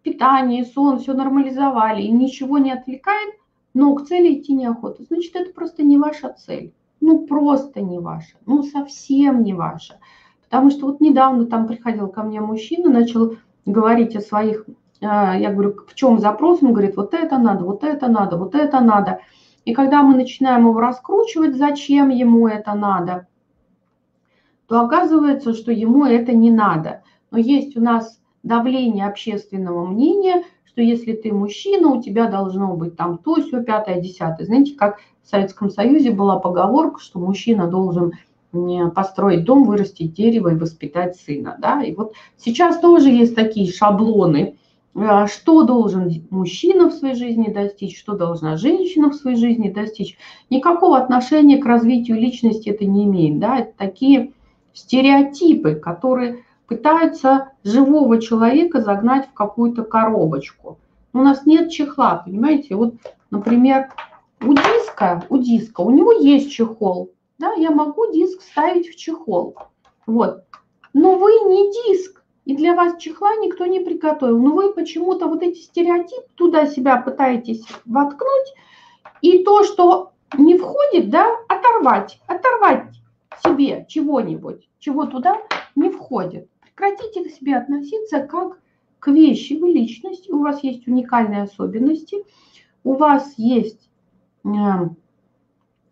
питание, 0.03 0.65
сон, 0.65 0.99
все 0.99 1.13
нормализовали, 1.13 2.03
и 2.03 2.11
ничего 2.11 2.59
не 2.59 2.71
отвлекает, 2.71 3.33
но 3.73 3.93
к 3.95 4.05
цели 4.05 4.35
идти 4.35 4.53
неохота. 4.53 5.03
Значит, 5.03 5.35
это 5.35 5.53
просто 5.53 5.83
не 5.83 5.97
ваша 5.97 6.29
цель. 6.29 6.73
Ну, 7.01 7.25
просто 7.25 7.81
не 7.81 7.99
ваша. 7.99 8.37
Ну, 8.45 8.63
совсем 8.63 9.43
не 9.43 9.53
ваша. 9.53 9.99
Потому 10.43 10.69
что 10.71 10.87
вот 10.87 11.01
недавно 11.01 11.45
там 11.45 11.67
приходил 11.67 12.07
ко 12.07 12.23
мне 12.23 12.41
мужчина, 12.41 12.89
начал 12.89 13.35
говорить 13.65 14.15
о 14.15 14.21
своих, 14.21 14.65
я 15.01 15.51
говорю, 15.51 15.75
в 15.87 15.95
чем 15.95 16.19
запрос? 16.19 16.61
Он 16.61 16.73
говорит, 16.73 16.97
вот 16.97 17.13
это 17.13 17.37
надо, 17.37 17.63
вот 17.63 17.83
это 17.83 18.07
надо, 18.07 18.37
вот 18.37 18.55
это 18.55 18.79
надо. 18.81 19.19
И 19.65 19.73
когда 19.73 20.03
мы 20.03 20.15
начинаем 20.15 20.67
его 20.67 20.79
раскручивать, 20.79 21.55
зачем 21.55 22.09
ему 22.09 22.47
это 22.47 22.73
надо, 22.73 23.27
то 24.67 24.81
оказывается, 24.81 25.53
что 25.53 25.71
ему 25.71 26.05
это 26.05 26.33
не 26.33 26.51
надо. 26.51 27.03
Но 27.31 27.37
есть 27.37 27.75
у 27.77 27.81
нас 27.81 28.19
давление 28.43 29.07
общественного 29.07 29.85
мнения, 29.85 30.43
что 30.65 30.81
если 30.81 31.13
ты 31.13 31.33
мужчина, 31.33 31.89
у 31.89 32.01
тебя 32.01 32.29
должно 32.29 32.75
быть 32.75 32.95
там 32.95 33.17
то, 33.17 33.35
все, 33.35 33.63
пятое, 33.63 33.99
десятое. 33.99 34.45
Знаете, 34.45 34.75
как 34.75 34.99
в 35.23 35.27
Советском 35.27 35.69
Союзе 35.69 36.11
была 36.11 36.39
поговорка, 36.39 36.99
что 36.99 37.19
мужчина 37.19 37.67
должен 37.67 38.13
построить 38.95 39.43
дом, 39.43 39.63
вырастить 39.63 40.13
дерево 40.13 40.49
и 40.49 40.57
воспитать 40.57 41.15
сына. 41.17 41.57
Да? 41.59 41.83
И 41.83 41.93
вот 41.93 42.13
сейчас 42.37 42.79
тоже 42.79 43.09
есть 43.09 43.35
такие 43.35 43.71
шаблоны, 43.71 44.55
а, 44.55 44.59
что 45.27 45.63
должен 45.63 46.27
мужчина 46.29 46.89
в 46.89 46.93
своей 46.93 47.15
жизни 47.15 47.51
достичь, 47.51 47.99
что 47.99 48.13
должна 48.13 48.57
женщина 48.57 49.09
в 49.09 49.15
своей 49.15 49.37
жизни 49.37 49.69
достичь. 49.69 50.17
Никакого 50.49 50.97
отношения 50.97 51.57
к 51.57 51.65
развитию 51.65 52.17
личности 52.17 52.69
это 52.69 52.85
не 52.85 53.05
имеет. 53.05 53.39
Да? 53.39 53.59
Это 53.59 53.73
такие 53.77 54.33
стереотипы, 54.73 55.75
которые 55.75 56.43
пытаются 56.67 57.51
живого 57.63 58.21
человека 58.21 58.81
загнать 58.81 59.27
в 59.27 59.33
какую-то 59.33 59.83
коробочку. 59.83 60.79
У 61.13 61.19
нас 61.19 61.45
нет 61.45 61.71
чехла, 61.71 62.21
понимаете? 62.23 62.75
Вот, 62.75 62.95
например, 63.31 63.89
у 64.41 64.53
диска, 64.53 65.23
у 65.29 65.37
диска, 65.37 65.81
у 65.81 65.89
него 65.89 66.11
есть 66.11 66.51
чехол. 66.51 67.11
Да, 67.39 67.53
я 67.53 67.71
могу 67.71 68.11
диск 68.11 68.41
ставить 68.41 68.89
в 68.89 68.95
чехол. 68.95 69.55
Вот. 70.05 70.43
Но 70.93 71.15
вы 71.15 71.31
не 71.31 71.71
диск, 71.71 72.18
и 72.49 72.55
для 72.55 72.73
вас 72.73 72.99
чехла 72.99 73.35
никто 73.35 73.67
не 73.67 73.79
приготовил. 73.79 74.39
Но 74.39 74.55
вы 74.55 74.73
почему-то 74.73 75.27
вот 75.27 75.43
эти 75.43 75.59
стереотипы 75.59 76.25
туда 76.33 76.65
себя 76.65 76.97
пытаетесь 76.99 77.63
воткнуть, 77.85 78.55
и 79.21 79.43
то, 79.43 79.63
что 79.63 80.13
не 80.35 80.57
входит, 80.57 81.11
да, 81.11 81.27
оторвать, 81.47 82.19
оторвать 82.25 82.87
себе 83.43 83.85
чего-нибудь, 83.87 84.67
чего 84.79 85.05
туда 85.05 85.37
не 85.75 85.91
входит. 85.91 86.49
Прекратите 86.61 87.23
к 87.23 87.31
себе 87.31 87.55
относиться 87.55 88.21
как 88.21 88.59
к 88.97 89.09
вещи. 89.09 89.53
Вы 89.53 89.69
личность, 89.69 90.27
у 90.27 90.39
вас 90.39 90.63
есть 90.63 90.87
уникальные 90.87 91.43
особенности, 91.43 92.25
у 92.83 92.95
вас 92.95 93.31
есть 93.37 93.91
э, 94.43 94.49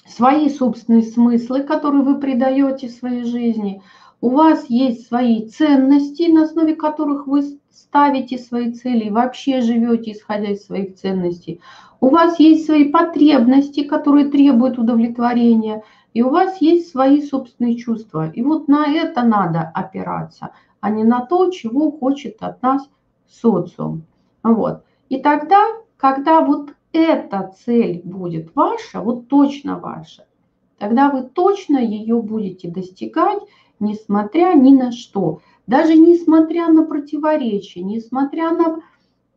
свои 0.08 0.50
собственные 0.50 1.04
смыслы, 1.04 1.62
которые 1.62 2.02
вы 2.02 2.20
придаете 2.20 2.90
своей 2.90 3.26
жизни, 3.26 3.84
у 4.22 4.30
вас 4.30 4.66
есть 4.70 5.08
свои 5.08 5.48
ценности, 5.48 6.30
на 6.30 6.44
основе 6.44 6.76
которых 6.76 7.28
вы 7.28 7.44
ставите 7.72 8.38
свои 8.38 8.72
цели 8.74 9.06
и 9.06 9.12
вообще 9.12 9.62
живете, 9.62 10.12
исходя 10.12 10.52
из 10.52 10.66
своих 10.66 10.96
ценностей. 10.96 11.62
У 12.00 12.10
вас 12.10 12.40
есть 12.40 12.66
свои 12.66 12.92
потребности, 12.92 13.84
которые 13.84 14.30
требуют 14.30 14.78
удовлетворения– 14.78 15.84
и 16.18 16.24
у 16.24 16.32
вас 16.32 16.60
есть 16.62 16.90
свои 16.90 17.22
собственные 17.22 17.76
чувства. 17.76 18.32
И 18.32 18.42
вот 18.42 18.68
на 18.68 18.88
это 18.88 19.22
надо 19.22 19.62
опираться, 19.62 20.50
а 20.82 20.90
не 20.90 21.04
на 21.04 21.24
то, 21.24 21.52
чего 21.52 21.92
хочет 21.92 22.38
от 22.42 22.60
нас 22.64 22.90
социум. 23.30 24.02
Вот. 24.42 24.84
И 25.10 25.20
тогда, 25.20 25.64
когда 25.96 26.42
вот 26.42 26.74
эта 26.92 27.54
цель 27.64 28.02
будет 28.04 28.56
ваша, 28.56 29.02
вот 29.02 29.28
точно 29.28 29.78
ваша, 29.78 30.26
тогда 30.80 31.12
вы 31.12 31.22
точно 31.22 31.78
ее 31.78 32.20
будете 32.20 32.68
достигать, 32.68 33.44
несмотря 33.80 34.54
ни 34.54 34.76
на 34.76 34.92
что. 34.92 35.42
Даже 35.68 35.96
несмотря 35.96 36.68
на 36.68 36.86
противоречия, 36.86 37.82
несмотря 37.82 38.52
на 38.52 38.80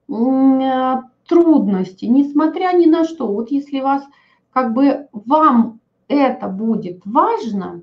э, 0.09 1.03
трудности, 1.29 2.07
несмотря 2.07 2.73
ни 2.77 2.87
на 2.87 3.05
что. 3.05 3.29
Вот 3.29 3.51
если 3.51 3.81
вас 3.81 4.05
как 4.53 4.75
бы 4.75 5.07
вам 5.13 5.81
это 6.09 6.49
будет 6.49 7.03
важно, 7.05 7.83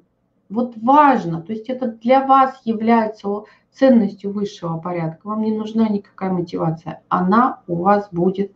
вот 0.50 0.74
важно, 0.78 1.42
то 1.42 1.54
есть 1.54 1.70
это 1.70 1.88
для 1.88 2.26
вас 2.26 2.62
является 2.66 3.44
ценностью 3.72 4.32
высшего 4.32 4.78
порядка, 4.78 5.28
вам 5.28 5.44
не 5.44 5.52
нужна 5.52 5.88
никакая 5.88 6.32
мотивация, 6.32 7.02
она 7.10 7.62
у 7.68 7.76
вас 7.76 8.10
будет 8.12 8.52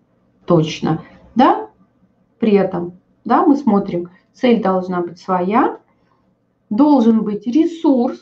точно, 0.45 1.01
да? 1.35 1.69
При 2.39 2.53
этом, 2.53 2.99
да, 3.23 3.45
мы 3.45 3.55
смотрим, 3.55 4.09
цель 4.33 4.61
должна 4.61 5.01
быть 5.01 5.19
своя, 5.19 5.77
должен 6.71 7.23
быть 7.23 7.45
ресурс, 7.45 8.19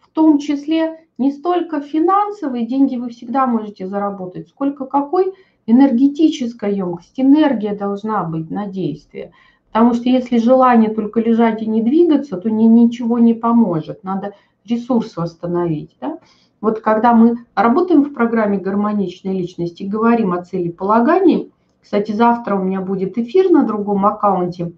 в 0.00 0.08
том 0.08 0.38
числе 0.38 1.06
не 1.18 1.30
столько 1.30 1.80
финансовые 1.80 2.66
деньги 2.66 2.96
вы 2.96 3.10
всегда 3.10 3.46
можете 3.46 3.86
заработать, 3.86 4.48
сколько 4.48 4.86
какой 4.86 5.32
энергетическая 5.66 6.72
емкость, 6.72 7.20
энергия 7.20 7.76
должна 7.76 8.24
быть 8.24 8.50
на 8.50 8.66
действие– 8.66 9.30
Потому 9.72 9.94
что 9.94 10.08
если 10.08 10.38
желание 10.38 10.90
только 10.90 11.20
лежать 11.20 11.62
и 11.62 11.66
не 11.66 11.80
двигаться, 11.80 12.36
то 12.36 12.50
ни, 12.50 12.64
ничего 12.64 13.18
не 13.18 13.34
поможет. 13.34 14.02
Надо 14.02 14.34
ресурс 14.64 15.16
восстановить. 15.16 15.96
Да? 16.00 16.18
Вот 16.60 16.80
когда 16.80 17.14
мы 17.14 17.44
работаем 17.54 18.02
в 18.02 18.12
программе 18.12 18.58
гармоничной 18.58 19.32
личности, 19.32 19.84
говорим 19.84 20.32
о 20.32 20.44
целеполагании, 20.44 21.52
кстати, 21.80 22.12
завтра 22.12 22.56
у 22.56 22.62
меня 22.62 22.80
будет 22.80 23.16
эфир 23.16 23.48
на 23.50 23.64
другом 23.64 24.04
аккаунте, 24.04 24.72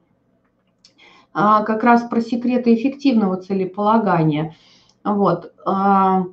как 1.32 1.82
раз 1.82 2.02
про 2.02 2.20
секреты 2.20 2.74
эффективного 2.74 3.36
целеполагания, 3.36 4.54
вот, 5.04 5.52
а, 5.64 6.24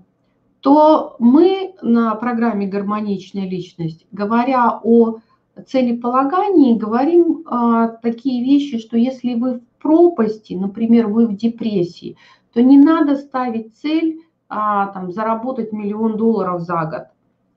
то 0.61 1.15
мы 1.19 1.73
на 1.81 2.15
программе 2.15 2.67
«Гармоничная 2.67 3.47
личность», 3.47 4.05
говоря 4.11 4.79
о 4.83 5.19
целеполагании, 5.67 6.77
говорим 6.77 7.43
а, 7.45 7.87
такие 7.87 8.43
вещи, 8.43 8.79
что 8.79 8.97
если 8.97 9.35
вы 9.35 9.59
в 9.59 9.61
пропасти, 9.81 10.53
например, 10.53 11.07
вы 11.07 11.27
в 11.27 11.35
депрессии, 11.35 12.17
то 12.53 12.61
не 12.61 12.77
надо 12.77 13.15
ставить 13.15 13.75
цель 13.77 14.21
а, 14.47 14.87
там, 14.87 15.11
заработать 15.11 15.71
миллион 15.71 16.17
долларов 16.17 16.61
за 16.61 16.85
год. 16.85 17.03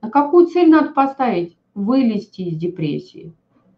А 0.01 0.11
какую 0.11 0.47
цель 0.47 0.71
надо 0.71 0.91
поставить? 0.91 1.57
Вылезти 1.75 2.43
из 2.43 2.57
депрессии. 2.57 3.33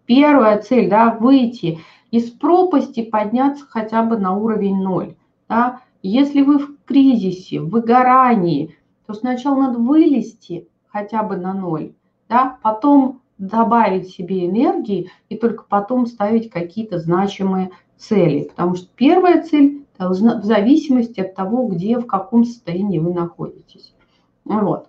Первая 0.06 0.60
цель, 0.60 0.90
да, 0.90 1.16
выйти 1.18 1.78
из 2.14 2.30
пропасти, 2.30 3.02
подняться 3.02 3.66
хотя 3.68 4.04
бы 4.04 4.16
на 4.16 4.36
уровень 4.36 4.80
ноль. 4.80 5.16
Да. 5.48 5.80
Если 6.00 6.42
вы 6.42 6.58
в 6.58 6.84
кризисе, 6.84 7.60
в 7.60 7.70
выгорании, 7.70 8.76
то 9.04 9.14
сначала 9.14 9.62
надо 9.62 9.80
вылезти 9.80 10.68
хотя 10.86 11.24
бы 11.24 11.36
на 11.36 11.52
ноль, 11.52 11.94
да, 12.28 12.56
потом 12.62 13.20
добавить 13.38 14.10
себе 14.10 14.46
энергии 14.46 15.10
и 15.28 15.36
только 15.36 15.64
потом 15.64 16.06
ставить 16.06 16.50
какие-то 16.50 17.00
значимые 17.00 17.70
цели. 17.96 18.44
Потому 18.44 18.76
что 18.76 18.86
первая 18.94 19.42
цель 19.42 19.84
должна, 19.98 20.40
в 20.40 20.44
зависимости 20.44 21.18
от 21.18 21.34
того, 21.34 21.66
где, 21.66 21.98
в 21.98 22.06
каком 22.06 22.44
состоянии 22.44 23.00
вы 23.00 23.12
находитесь. 23.12 23.92
Вот. 24.44 24.88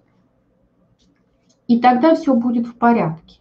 И 1.67 1.79
тогда 1.79 2.13
все 2.13 2.35
будет 2.35 2.67
в 2.67 2.75
порядке. 2.75 3.39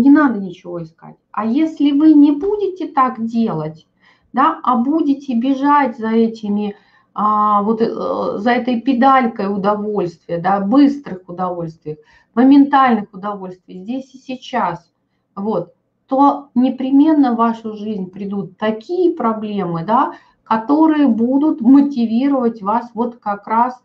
Не 0.00 0.10
надо 0.10 0.40
ничего 0.40 0.82
искать. 0.82 1.16
А 1.30 1.46
если 1.46 1.92
вы 1.92 2.14
не 2.14 2.32
будете 2.32 2.88
так 2.88 3.24
делать, 3.24 3.86
да, 4.32 4.60
а 4.64 4.76
будете 4.76 5.34
бежать 5.34 5.96
за 5.96 6.10
этими, 6.10 6.76
а, 7.14 7.62
вот 7.62 7.80
э, 7.80 8.38
за 8.38 8.50
этой 8.50 8.80
педалькой 8.80 9.54
удовольствия, 9.54 10.38
да, 10.38 10.60
быстрых 10.60 11.28
удовольствий, 11.28 11.98
моментальных 12.34 13.12
удовольствий 13.12 13.82
здесь 13.82 14.12
и 14.14 14.18
сейчас, 14.18 14.90
вот, 15.36 15.74
то 16.08 16.48
непременно 16.56 17.32
в 17.32 17.36
вашу 17.36 17.74
жизнь 17.76 18.10
придут 18.10 18.58
такие 18.58 19.14
проблемы, 19.14 19.84
да, 19.84 20.14
которые 20.42 21.06
будут 21.06 21.60
мотивировать 21.60 22.62
вас 22.62 22.90
вот 22.94 23.16
как 23.16 23.46
раз 23.46 23.80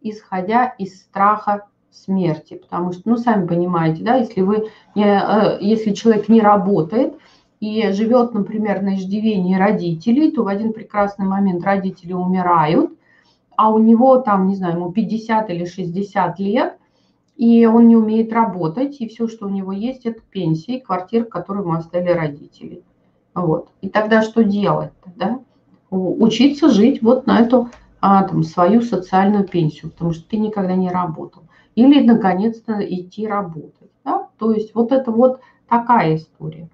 исходя 0.00 0.66
из 0.66 1.00
страха 1.00 1.68
смерти. 1.92 2.54
Потому 2.54 2.92
что, 2.92 3.02
ну, 3.04 3.16
сами 3.16 3.46
понимаете, 3.46 4.02
да, 4.02 4.16
если, 4.16 4.40
вы 4.40 4.68
не, 4.94 5.04
э, 5.04 5.58
если 5.60 5.92
человек 5.92 6.28
не 6.28 6.40
работает 6.40 7.14
и 7.60 7.92
живет, 7.92 8.34
например, 8.34 8.82
на 8.82 8.96
иждивении 8.96 9.56
родителей, 9.56 10.30
то 10.30 10.42
в 10.42 10.48
один 10.48 10.72
прекрасный 10.72 11.26
момент 11.26 11.62
родители 11.64 12.12
умирают, 12.12 12.90
а 13.56 13.70
у 13.70 13.78
него 13.78 14.18
там, 14.18 14.48
не 14.48 14.56
знаю, 14.56 14.76
ему 14.76 14.90
50 14.92 15.50
или 15.50 15.64
60 15.64 16.38
лет, 16.40 16.78
и 17.36 17.66
он 17.66 17.88
не 17.88 17.96
умеет 17.96 18.32
работать, 18.32 19.00
и 19.00 19.08
все, 19.08 19.28
что 19.28 19.46
у 19.46 19.50
него 19.50 19.72
есть, 19.72 20.06
это 20.06 20.20
пенсия 20.30 20.78
и 20.78 20.80
квартира, 20.80 21.24
которую 21.24 21.64
ему 21.64 21.74
оставили 21.74 22.12
родители. 22.12 22.82
Вот. 23.34 23.70
И 23.80 23.88
тогда 23.88 24.22
что 24.22 24.42
делать? 24.42 24.92
Да? 25.16 25.40
учиться 25.92 26.70
жить 26.70 27.02
вот 27.02 27.26
на 27.26 27.40
эту 27.40 27.68
а, 28.00 28.24
там, 28.24 28.42
свою 28.42 28.80
социальную 28.82 29.46
пенсию, 29.46 29.90
потому 29.90 30.12
что 30.12 30.28
ты 30.28 30.38
никогда 30.38 30.74
не 30.74 30.90
работал. 30.90 31.42
Или, 31.74 32.04
наконец-то, 32.04 32.78
идти 32.80 33.26
работать. 33.26 33.90
Да? 34.04 34.28
То 34.38 34.52
есть 34.52 34.74
вот 34.74 34.92
это 34.92 35.10
вот 35.10 35.40
такая 35.68 36.16
история. 36.16 36.68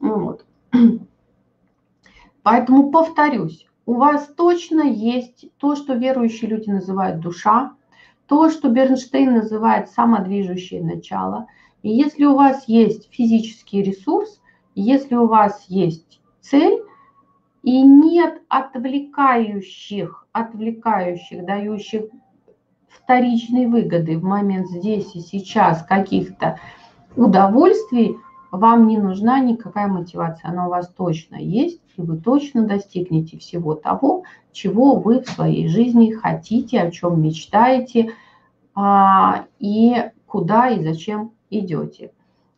Вот. 0.00 0.44
Поэтому 2.42 2.90
повторюсь, 2.90 3.66
у 3.86 3.94
вас 3.94 4.26
точно 4.36 4.82
есть 4.82 5.46
то, 5.58 5.76
что 5.76 5.94
верующие 5.94 6.50
люди 6.50 6.70
называют 6.70 7.20
душа, 7.20 7.74
то, 8.26 8.50
что 8.50 8.68
Бернштейн 8.68 9.34
называет 9.34 9.90
самодвижущее 9.90 10.82
начало. 10.82 11.46
И 11.82 11.90
если 11.90 12.24
у 12.24 12.34
вас 12.34 12.66
есть 12.68 13.08
физический 13.12 13.82
ресурс, 13.82 14.40
если 14.74 15.16
у 15.16 15.26
вас 15.26 15.66
есть 15.68 16.20
цель, 16.40 16.82
и 17.62 17.82
нет 17.82 18.42
отвлекающих, 18.48 20.26
отвлекающих, 20.32 21.44
дающих 21.44 22.04
вторичной 22.92 23.66
выгоды 23.66 24.18
в 24.18 24.22
момент 24.22 24.68
здесь 24.68 25.14
и 25.14 25.20
сейчас 25.20 25.82
каких-то 25.82 26.58
удовольствий, 27.16 28.16
вам 28.50 28.86
не 28.86 28.98
нужна 28.98 29.40
никакая 29.40 29.88
мотивация. 29.88 30.50
Она 30.50 30.66
у 30.66 30.70
вас 30.70 30.88
точно 30.88 31.36
есть, 31.36 31.80
и 31.96 32.02
вы 32.02 32.18
точно 32.18 32.66
достигнете 32.66 33.38
всего 33.38 33.74
того, 33.74 34.24
чего 34.52 34.96
вы 34.96 35.20
в 35.20 35.28
своей 35.28 35.68
жизни 35.68 36.12
хотите, 36.12 36.80
о 36.80 36.90
чем 36.90 37.22
мечтаете, 37.22 38.12
а, 38.74 39.46
и 39.58 40.10
куда 40.26 40.68
и 40.68 40.82
зачем 40.82 41.32
идете. 41.50 42.12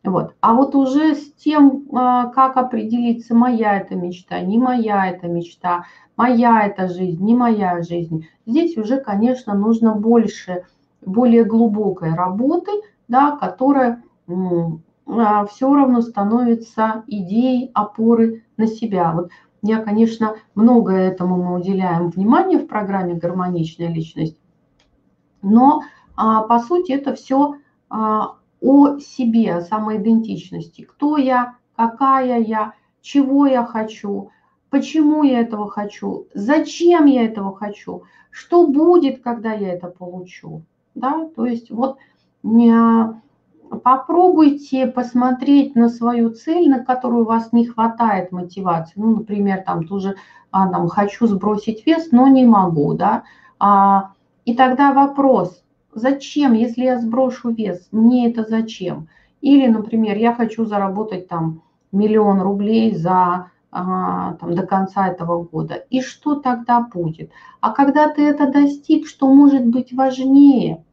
Вот. 0.04 0.34
А 0.42 0.52
вот 0.52 0.74
уже 0.74 1.14
с 1.14 1.32
тем, 1.32 1.86
а, 1.92 2.26
как 2.26 2.58
определиться, 2.58 3.34
моя 3.34 3.78
это 3.78 3.94
мечта, 3.96 4.40
не 4.40 4.58
моя 4.58 5.06
это 5.06 5.28
мечта, 5.28 5.86
моя 6.16 6.66
это 6.66 6.88
жизнь, 6.88 7.24
не 7.24 7.34
моя 7.34 7.80
жизнь, 7.82 8.28
здесь 8.44 8.76
уже, 8.76 8.98
конечно, 8.98 9.54
нужно 9.54 9.94
больше, 9.94 10.64
более 11.00 11.44
глубокой 11.44 12.14
работы, 12.14 12.70
да, 13.08 13.36
которая 13.36 14.02
а, 15.06 15.46
все 15.46 15.74
равно 15.74 16.02
становится 16.02 17.04
идеей 17.06 17.70
опоры 17.72 18.44
на 18.58 18.66
себя. 18.66 19.10
Вот 19.12 19.30
я, 19.62 19.82
конечно, 19.82 20.36
много 20.54 20.92
этому 20.92 21.42
мы 21.42 21.58
уделяем 21.58 22.10
внимания 22.10 22.58
в 22.58 22.66
программе 22.66 23.14
«Гармоничная 23.14 23.88
личность», 23.88 24.36
но 25.40 25.82
а, 26.14 26.42
по 26.42 26.58
сути 26.58 26.92
это 26.92 27.14
все 27.14 27.56
о 28.64 28.98
себе, 28.98 29.54
о 29.54 29.60
самоидентичности. 29.60 30.82
Кто 30.82 31.18
я, 31.18 31.56
какая 31.76 32.40
я, 32.40 32.72
чего 33.02 33.46
я 33.46 33.64
хочу, 33.64 34.30
почему 34.70 35.22
я 35.22 35.40
этого 35.40 35.70
хочу, 35.70 36.26
зачем 36.32 37.04
я 37.04 37.24
этого 37.24 37.54
хочу, 37.54 38.04
что 38.30 38.66
будет, 38.66 39.22
когда 39.22 39.52
я 39.52 39.72
это 39.74 39.88
получу. 39.88 40.62
Да? 40.94 41.28
То 41.36 41.44
есть 41.44 41.70
вот 41.70 41.98
попробуйте 43.82 44.86
посмотреть 44.86 45.74
на 45.74 45.88
свою 45.88 46.30
цель, 46.30 46.70
на 46.70 46.84
которую 46.84 47.24
у 47.24 47.28
вас 47.28 47.52
не 47.52 47.66
хватает 47.66 48.32
мотивации. 48.32 48.94
Ну, 48.96 49.16
например, 49.16 49.62
там 49.64 49.86
тоже 49.86 50.16
а, 50.50 50.68
там, 50.68 50.88
хочу 50.88 51.26
сбросить 51.26 51.86
вес, 51.86 52.08
но 52.12 52.28
не 52.28 52.46
могу. 52.46 52.94
Да? 52.94 53.24
А, 53.58 54.12
и 54.44 54.54
тогда 54.54 54.92
вопрос, 54.92 55.63
зачем, 55.94 56.52
если 56.52 56.84
я 56.84 57.00
сброшу 57.00 57.50
вес, 57.50 57.88
мне 57.92 58.30
это 58.30 58.44
зачем? 58.48 59.08
Или, 59.40 59.66
например, 59.66 60.16
я 60.16 60.34
хочу 60.34 60.64
заработать 60.64 61.28
там 61.28 61.62
миллион 61.92 62.40
рублей 62.40 62.94
за 62.94 63.50
а, 63.70 64.34
там, 64.34 64.54
до 64.54 64.66
конца 64.66 65.08
этого 65.08 65.42
года. 65.42 65.74
И 65.90 66.00
что 66.00 66.36
тогда 66.36 66.80
будет? 66.80 67.30
А 67.60 67.72
когда 67.72 68.08
ты 68.08 68.22
это 68.22 68.50
достиг, 68.50 69.08
что 69.08 69.32
может 69.32 69.66
быть 69.66 69.92
важнее? 69.92 70.84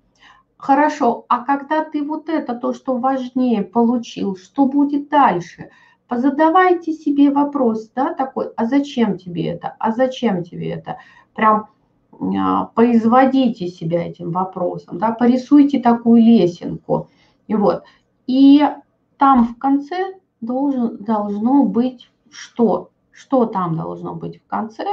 Хорошо, 0.57 1.25
а 1.27 1.43
когда 1.43 1.83
ты 1.83 2.03
вот 2.03 2.27
это, 2.27 2.55
то, 2.55 2.73
что 2.73 2.97
важнее, 2.97 3.63
получил, 3.63 4.35
что 4.35 4.65
будет 4.65 5.09
дальше? 5.09 5.69
Позадавайте 6.07 6.93
себе 6.93 7.31
вопрос, 7.31 7.89
да, 7.95 8.13
такой, 8.13 8.49
а 8.55 8.65
зачем 8.65 9.17
тебе 9.17 9.47
это? 9.47 9.75
А 9.79 9.91
зачем 9.91 10.43
тебе 10.43 10.71
это? 10.71 10.97
Прям 11.33 11.67
производите 12.75 13.67
себя 13.67 14.07
этим 14.07 14.31
вопросом, 14.31 14.99
да, 14.99 15.11
порисуйте 15.11 15.79
такую 15.79 16.21
лесенку. 16.21 17.09
И, 17.47 17.55
вот. 17.55 17.83
и 18.27 18.63
там 19.17 19.45
в 19.45 19.57
конце 19.57 20.13
должен, 20.39 20.97
должно 20.97 21.63
быть 21.65 22.09
что? 22.29 22.89
Что 23.11 23.45
там 23.45 23.75
должно 23.75 24.15
быть 24.15 24.41
в 24.41 24.47
конце, 24.47 24.85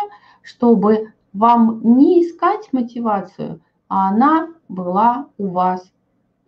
чтобы 0.43 1.13
вам 1.33 1.81
не 1.83 2.23
искать 2.23 2.73
мотивацию, 2.73 3.61
а 3.89 4.09
она 4.09 4.49
была 4.69 5.27
у 5.39 5.49
вас 5.49 5.93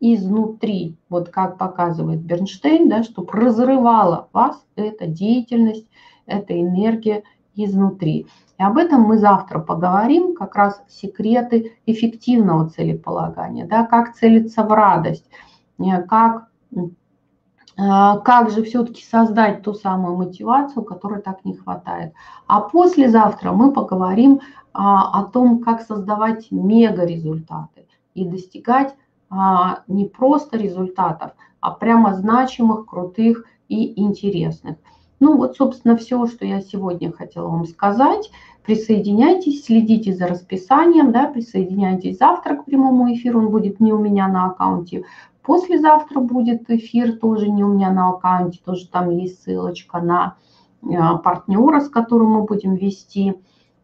изнутри, 0.00 0.96
вот 1.10 1.28
как 1.28 1.58
показывает 1.58 2.20
Бернштейн, 2.22 2.88
да, 2.88 3.02
чтобы 3.02 3.32
разрывала 3.32 4.28
вас 4.32 4.64
эта 4.76 5.06
деятельность, 5.06 5.86
эта 6.26 6.58
энергия 6.58 7.22
изнутри. 7.54 8.26
И 8.60 8.62
об 8.62 8.76
этом 8.76 9.00
мы 9.00 9.16
завтра 9.16 9.58
поговорим, 9.58 10.34
как 10.34 10.54
раз 10.54 10.82
секреты 10.86 11.78
эффективного 11.86 12.68
целеполагания, 12.68 13.66
да, 13.66 13.86
как 13.86 14.14
целиться 14.14 14.62
в 14.64 14.70
радость, 14.70 15.24
э, 15.78 16.02
как 16.02 16.50
а, 17.78 18.18
как 18.18 18.50
же 18.50 18.62
все-таки 18.62 19.02
создать 19.02 19.62
ту 19.62 19.72
самую 19.72 20.16
мотивацию, 20.16 20.84
которой 20.84 21.22
так 21.22 21.42
не 21.46 21.54
хватает. 21.54 22.12
А 22.46 22.60
послезавтра 22.60 23.52
мы 23.52 23.72
поговорим 23.72 24.42
а, 24.74 25.18
о 25.18 25.24
том, 25.24 25.60
как 25.60 25.80
создавать 25.80 26.50
мега 26.50 27.06
результаты 27.06 27.86
и 28.12 28.26
достигать 28.26 28.94
а, 29.30 29.84
не 29.88 30.04
просто 30.04 30.58
результатов, 30.58 31.30
а 31.60 31.70
прямо 31.70 32.12
значимых, 32.12 32.84
крутых 32.84 33.46
и 33.68 33.98
интересных. 34.02 34.76
Ну 35.20 35.36
вот, 35.36 35.56
собственно, 35.56 35.96
все, 35.96 36.26
что 36.26 36.46
я 36.46 36.62
сегодня 36.62 37.12
хотела 37.12 37.48
вам 37.48 37.66
сказать. 37.66 38.30
Присоединяйтесь, 38.64 39.64
следите 39.64 40.14
за 40.14 40.26
расписанием, 40.26 41.12
да, 41.12 41.26
присоединяйтесь 41.26 42.18
завтра 42.18 42.56
к 42.56 42.64
прямому 42.64 43.12
эфиру, 43.12 43.40
он 43.40 43.50
будет 43.50 43.80
не 43.80 43.92
у 43.92 43.98
меня 43.98 44.28
на 44.28 44.46
аккаунте. 44.46 45.04
Послезавтра 45.42 46.20
будет 46.20 46.70
эфир 46.70 47.18
тоже 47.18 47.50
не 47.50 47.64
у 47.64 47.68
меня 47.68 47.90
на 47.90 48.10
аккаунте, 48.10 48.60
тоже 48.64 48.86
там 48.88 49.10
есть 49.10 49.42
ссылочка 49.42 50.00
на 50.00 50.36
а, 50.82 51.16
партнера, 51.16 51.80
с 51.80 51.88
которым 51.88 52.30
мы 52.32 52.42
будем 52.44 52.74
вести 52.74 53.34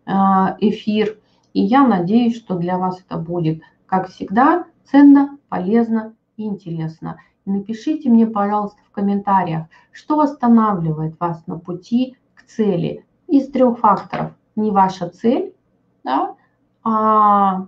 а, 0.07 0.57
эфир. 0.61 1.19
И 1.53 1.63
я 1.63 1.87
надеюсь, 1.87 2.37
что 2.37 2.57
для 2.57 2.79
вас 2.79 3.03
это 3.07 3.19
будет, 3.19 3.63
как 3.87 4.09
всегда, 4.09 4.67
ценно, 4.85 5.39
полезно 5.49 6.15
и 6.37 6.45
интересно. 6.45 7.17
Напишите 7.47 8.11
мне, 8.11 8.27
пожалуйста, 8.27 8.79
в 8.89 8.91
комментариях, 8.91 9.67
что 9.93 10.21
останавливает 10.21 11.19
вас 11.21 11.47
на 11.47 11.59
пути 11.59 12.17
к 12.35 12.43
цели 12.43 13.07
из 13.29 13.49
трех 13.51 13.79
факторов. 13.79 14.33
Не 14.57 14.73
ваша 14.73 15.09
цель, 15.09 15.55
да, 16.03 16.35
а 16.83 17.67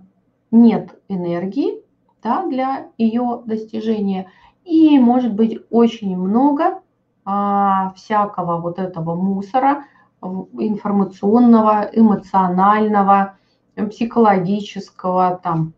нет 0.51 0.99
энергии 1.07 1.81
да, 2.21 2.45
для 2.45 2.87
ее 2.97 3.41
достижения. 3.45 4.29
И 4.65 4.99
может 4.99 5.33
быть 5.33 5.59
очень 5.69 6.17
много 6.17 6.81
а, 7.23 7.93
всякого 7.95 8.59
вот 8.59 8.79
этого 8.79 9.15
мусора 9.15 9.85
информационного, 10.21 11.89
эмоционального, 11.93 13.37
психологического, 13.75 15.39
там, 15.41 15.73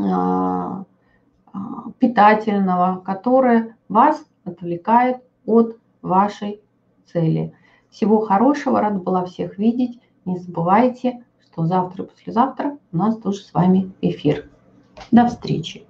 а, 0.00 0.84
питательного, 1.98 3.00
которое 3.00 3.76
вас 3.88 4.24
отвлекает 4.44 5.18
от 5.46 5.78
вашей 6.02 6.60
цели. 7.12 7.52
Всего 7.90 8.20
хорошего, 8.20 8.80
рада 8.80 8.98
была 8.98 9.24
всех 9.24 9.58
видеть. 9.58 10.00
Не 10.24 10.38
забывайте, 10.38 11.24
что 11.44 11.66
завтра 11.66 12.04
и 12.04 12.06
послезавтра 12.06 12.78
у 12.92 12.96
нас 12.96 13.16
тоже 13.18 13.38
с 13.38 13.54
вами 13.54 13.92
эфир. 14.00 14.48
До 15.10 15.26
встречи! 15.26 15.86